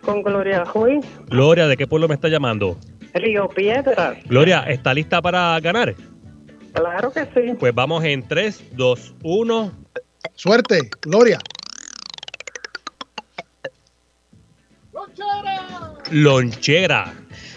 [0.00, 2.76] con Gloria Ruiz, Gloria, ¿de qué pueblo me está llamando?
[3.14, 4.18] Río Piedras.
[4.26, 5.94] Gloria, ¿está lista para ganar?
[6.74, 7.54] Claro que sí.
[7.58, 9.72] Pues vamos en 3, 2, 1.
[10.34, 11.38] Suerte, Gloria.
[16.10, 17.14] Lonchera.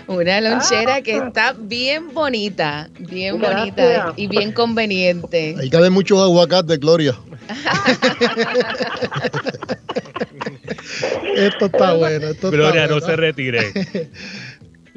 [0.07, 1.25] Una lonchera que Ah.
[1.27, 3.59] está bien bonita, bien Gracias.
[3.65, 5.55] bonita y bien conveniente.
[5.59, 7.13] Ahí cabe mucho aguacate, Gloria.
[11.35, 12.27] Esto está bueno.
[12.27, 13.05] Esto está Gloria, no bueno.
[13.05, 13.73] se retire.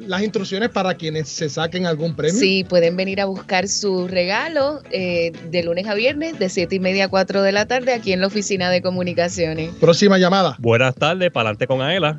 [0.06, 2.38] Las instrucciones para quienes se saquen algún premio.
[2.38, 6.80] Sí, pueden venir a buscar su regalo eh, de lunes a viernes de 7 y
[6.80, 9.70] media a 4 de la tarde aquí en la oficina de comunicaciones.
[9.80, 10.56] Próxima llamada.
[10.58, 12.18] Buenas tardes, Palante con Aela.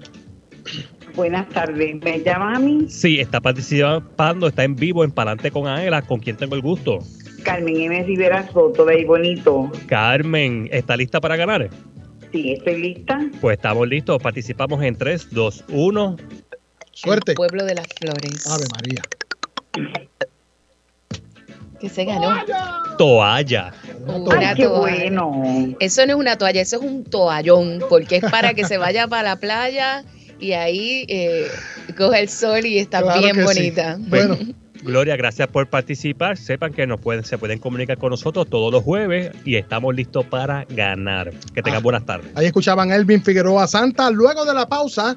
[1.15, 1.95] Buenas tardes.
[2.01, 2.85] ¿Me llaman a mí?
[2.87, 6.01] Sí, está participando, está en vivo en Palante con Aela.
[6.01, 6.99] ¿Con quién tengo el gusto?
[7.43, 8.03] Carmen M.
[8.03, 9.71] Rivera Soto, de ahí bonito.
[9.87, 11.69] Carmen, ¿está lista para ganar?
[12.31, 13.19] Sí, estoy lista.
[13.41, 14.21] Pues estamos listos.
[14.21, 16.15] Participamos en 3, 2, 1.
[16.91, 17.33] Suerte.
[17.35, 18.45] Pueblo de las Flores.
[18.47, 19.01] Ave María.
[21.79, 22.29] Que se ganó.
[22.97, 23.73] Toalla.
[24.05, 24.69] Una qué toalla.
[25.23, 25.75] bueno.
[25.79, 29.07] Eso no es una toalla, eso es un toallón, porque es para que se vaya
[29.07, 30.03] para la playa
[30.39, 31.47] y ahí eh,
[31.97, 33.41] coge el sol y está Claro bien sí.
[33.41, 33.97] bonita.
[33.99, 34.37] Bueno.
[34.83, 36.37] Gloria, gracias por participar.
[36.37, 40.25] Sepan que nos pueden, se pueden comunicar con nosotros todos los jueves y estamos listos
[40.25, 41.31] para ganar.
[41.53, 41.83] Que tengan Ah.
[41.83, 42.31] buenas tardes.
[42.35, 44.09] Ahí escuchaban Elvin Figueroa Santa.
[44.09, 45.15] Luego de la pausa,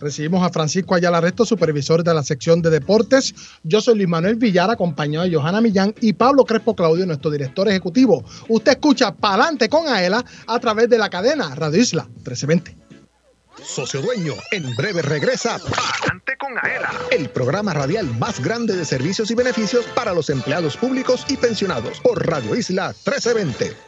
[0.00, 3.34] recibimos a Francisco Ayala Resto, supervisor de la sección de deportes.
[3.62, 7.68] Yo soy Luis Manuel Villar, acompañado de Johanna Millán y Pablo Crespo Claudio, nuestro director
[7.68, 8.24] ejecutivo.
[8.48, 12.76] Usted escucha Palante con Aela a través de la cadena Radio Isla 1320.
[13.64, 19.30] Socio Dueño, en breve regresa Palante con Aela, el programa radial más grande de servicios
[19.30, 23.87] y beneficios para los empleados públicos y pensionados por Radio Isla 1320.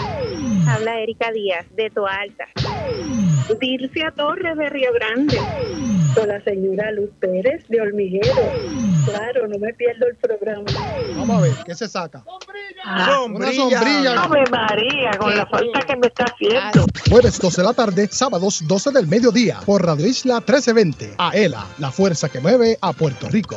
[0.69, 2.45] Habla Erika Díaz, de Toalta.
[3.61, 5.39] Dircia Torres, de Río Grande.
[6.15, 8.33] Con la señora Luz Pérez, de Hormiguero.
[9.07, 10.65] Claro, no me pierdo el programa.
[11.17, 12.25] Vamos a ver, ¿qué se saca?
[12.85, 14.23] Ah, Una sombrilla.
[14.23, 16.87] Ave María, con la falta que me está haciendo.
[17.09, 21.15] Jueves 12 de la tarde, sábados 12 del mediodía, por Radio Isla 1320.
[21.17, 23.57] Aela, la fuerza que mueve a Puerto Rico.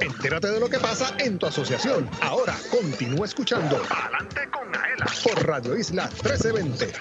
[0.00, 2.08] Entérate de lo que pasa en tu asociación.
[2.22, 6.92] Ahora continúa escuchando Palante con Aela por Radio Isla 1320.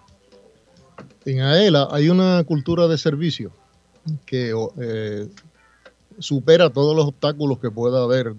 [1.27, 3.53] En AELA hay una cultura de servicio
[4.25, 5.29] que eh,
[6.19, 8.35] supera todos los obstáculos que pueda haber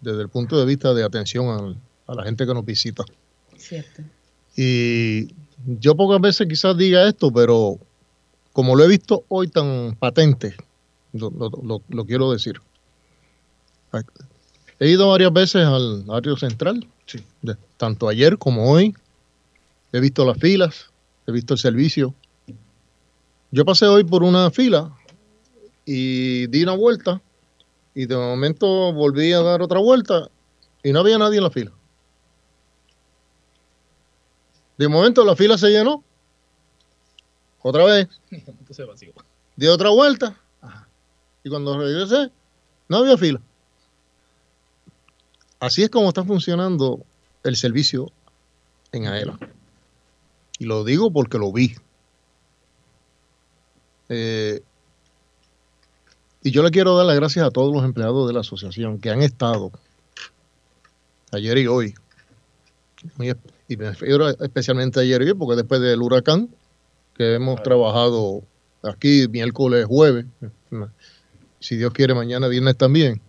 [0.00, 1.76] desde el punto de vista de atención al-
[2.06, 3.04] a la gente que nos visita.
[3.56, 4.02] Cierto.
[4.56, 5.28] Y
[5.80, 7.78] yo pocas veces quizás diga esto, pero
[8.52, 10.54] como lo he visto hoy tan patente,
[11.12, 12.60] lo, lo- lo- lo quiero decir.
[14.80, 16.86] He ido varias veces al área central,
[17.42, 18.94] de- tanto ayer como hoy.
[19.92, 20.90] He visto las filas,
[21.26, 22.14] he visto el servicio.
[23.50, 24.92] Yo pasé hoy por una fila
[25.86, 27.22] y di una vuelta
[27.94, 30.28] y de momento volví a dar otra vuelta
[30.82, 31.72] y no había nadie en la fila.
[34.76, 36.04] De momento la fila se llenó.
[37.62, 38.08] Otra vez,
[39.56, 40.38] di otra vuelta
[41.48, 42.30] y cuando regresé
[42.88, 43.40] no había fila.
[45.60, 47.00] Así es como está funcionando
[47.42, 48.12] el servicio
[48.92, 49.38] en AELA.
[50.58, 51.74] Y lo digo porque lo vi.
[54.10, 54.60] Eh,
[56.42, 59.10] y yo le quiero dar las gracias a todos los empleados de la asociación que
[59.10, 59.72] han estado
[61.32, 61.94] ayer y hoy.
[63.68, 66.48] Y me refiero especialmente ayer y hoy, porque después del huracán,
[67.14, 68.42] que hemos trabajado
[68.82, 70.26] aquí miércoles, jueves,
[71.60, 73.20] si Dios quiere, mañana, viernes también.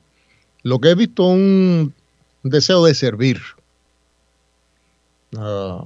[0.63, 1.93] Lo que he visto un
[2.43, 3.39] deseo de servir
[5.37, 5.85] a,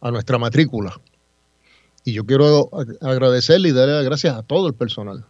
[0.00, 1.00] a nuestra matrícula.
[2.04, 2.68] Y yo quiero
[3.00, 5.24] agradecerle y darle las gracias a todo el personal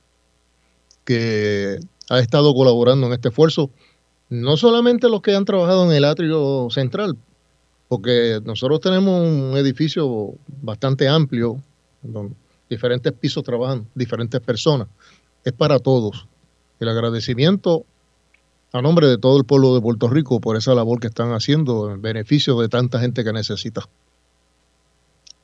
[1.05, 1.79] que
[2.09, 3.71] ha estado colaborando en este esfuerzo,
[4.29, 7.17] no solamente los que han trabajado en el atrio central,
[7.89, 11.61] porque nosotros tenemos un edificio bastante amplio,
[12.03, 12.35] donde
[12.71, 14.89] diferentes pisos trabajan diferentes personas,
[15.45, 16.27] es para todos.
[16.83, 17.87] El agradecimiento
[18.73, 21.93] a nombre de todo el pueblo de Puerto Rico por esa labor que están haciendo
[21.93, 23.83] en beneficio de tanta gente que necesita.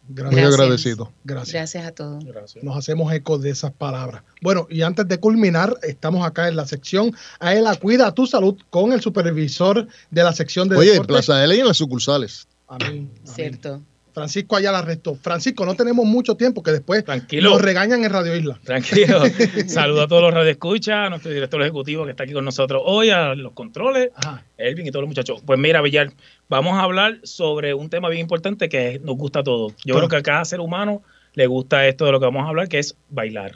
[0.09, 0.55] Muy Gracias.
[0.55, 1.13] agradecido.
[1.25, 1.55] Gracias.
[1.55, 2.25] Gracias a todos.
[2.63, 4.23] Nos hacemos eco de esas palabras.
[4.41, 8.93] Bueno, y antes de culminar, estamos acá en la sección Aela Cuida tu Salud con
[8.93, 11.27] el supervisor de la sección de Oye, en deportes.
[11.27, 12.49] Plaza L y en las sucursales.
[12.67, 13.11] Amén.
[13.25, 13.83] Cierto.
[14.19, 15.15] Francisco Ayala Resto.
[15.17, 17.51] Francisco, no tenemos mucho tiempo que después Tranquilo.
[17.51, 18.59] nos regañan en Radio Isla.
[18.65, 19.23] Tranquilo.
[19.67, 23.11] Saludo a todos los radioescuchas, a nuestro director ejecutivo que está aquí con nosotros hoy,
[23.11, 24.11] a los controles,
[24.57, 25.43] Elvin y todos los muchachos.
[25.47, 26.13] Pues mira, Villar,
[26.49, 29.73] vamos a hablar sobre un tema bien importante que nos gusta a todos.
[29.85, 30.01] Yo Claro.
[30.01, 31.03] creo que a cada ser humano
[31.35, 33.53] le gusta esto de lo que vamos a hablar, que es bailar.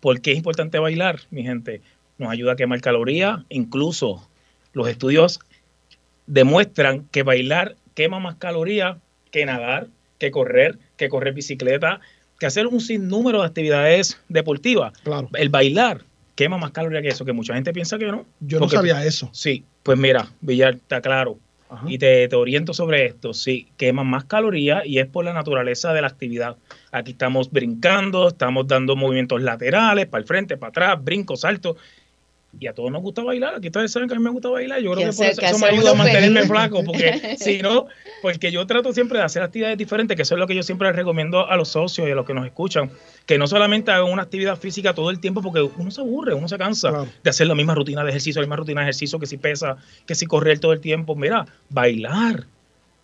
[0.00, 1.82] ¿Por qué es importante bailar, mi gente?
[2.16, 4.26] Nos ayuda a quemar calorías, incluso
[4.72, 5.40] los estudios
[6.26, 8.96] demuestran que bailar quema más calorías
[9.30, 12.00] que nadar, que correr, que correr bicicleta,
[12.38, 14.92] que hacer un sinnúmero de actividades deportivas.
[15.02, 15.28] Claro.
[15.34, 16.02] El bailar
[16.34, 18.24] quema más calorías que eso, que mucha gente piensa que no.
[18.40, 19.28] Yo no sabía eso.
[19.32, 21.38] Sí, pues mira, Villar, está claro.
[21.86, 23.32] Y te, te oriento sobre esto.
[23.32, 26.56] Sí, queman más calorías y es por la naturaleza de la actividad.
[26.90, 31.76] Aquí estamos brincando, estamos dando movimientos laterales, para el frente, para atrás, brincos, saltos.
[32.58, 33.54] Y a todos nos gusta bailar.
[33.54, 34.80] Aquí ustedes saben que a mí me gusta bailar.
[34.80, 36.50] Yo creo Que que por hacer- eso, que eso me ayuda a mantenerme feliz.
[36.50, 36.82] flaco.
[36.84, 37.86] Porque si no,
[38.22, 40.88] porque yo trato siempre de hacer actividades diferentes, que eso es lo que yo siempre
[40.88, 42.90] les recomiendo a los socios y a los que nos escuchan.
[43.24, 46.48] Que no solamente hagan una actividad física todo el tiempo, porque uno se aburre, uno
[46.48, 49.26] se cansa de hacer la misma rutina de ejercicio, la misma rutina de ejercicio, que
[49.26, 49.76] si pesa,
[50.06, 51.14] que si correr todo el tiempo.
[51.14, 52.46] Mira, bailar.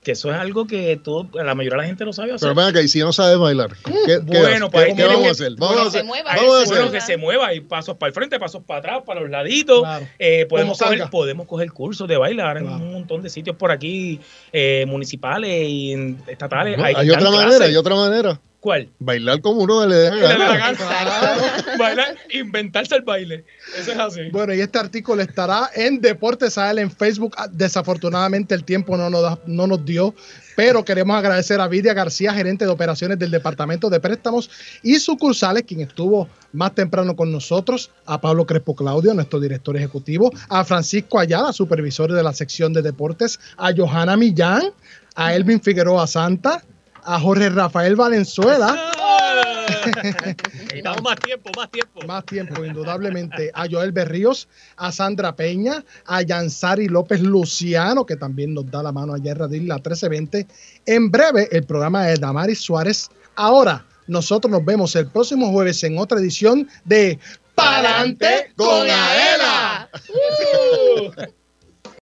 [0.07, 2.47] Que eso es algo que todo, la mayoría de la gente lo sabe hacer.
[2.49, 5.23] Pero ven acá, y si no sabes bailar, ¿qué, qué Bueno, pues ¿Qué- qué vamos
[5.23, 5.53] que- a hacer?
[5.59, 6.01] Vamos bueno, a hacer.
[6.03, 6.93] se mueva, Vamos a bueno, hacer.
[6.93, 9.83] que se mueva y pasos para el frente, pasos para atrás, para los laditos.
[10.21, 14.21] Eh, podemos, coger, podemos coger cursos de bailar en un montón de sitios por aquí,
[14.53, 16.79] eh, municipales y estatales.
[16.79, 18.41] No, Hay, hay otra manera, hay otra manera.
[18.61, 18.89] ¿Cuál?
[18.99, 20.75] Bailar como uno le dé la.
[21.79, 23.45] Bailar, inventarse el baile.
[23.79, 24.21] Eso es así.
[24.33, 27.35] Bueno, y este artículo estará en Deportes AL en Facebook.
[27.37, 30.15] Ah, Desafortunadamente el tiempo no nos, da- no nos dio,
[30.57, 34.51] pero queremos agradecer a Vidia García, gerente de operaciones del Departamento de Préstamos
[34.83, 40.33] y sucursales, quien estuvo más temprano con nosotros, a Pablo Crespo Claudio, nuestro director ejecutivo,
[40.49, 44.63] a Francisco Ayala, supervisor de la sección de deportes, a Johanna Millán,
[45.15, 46.65] a Elvin Figueroa Santa,
[47.07, 48.93] a Jorge Rafael Valenzuela.
[49.87, 52.01] Necesitamos más tiempo, más tiempo.
[52.07, 53.51] Más tiempo, indudablemente.
[53.55, 58.93] A Joel Berríos, a Sandra Peña, a Yansari López Luciano, que también nos da la
[58.93, 60.47] mano allá en Radio Isla 1320.
[60.87, 63.09] En breve, el programa de Damaris Suárez.
[63.37, 67.19] Ahora, nosotros nos vemos el próximo jueves en otra edición de
[67.55, 69.89] Palante con Aela.
[70.09, 71.11] Uh.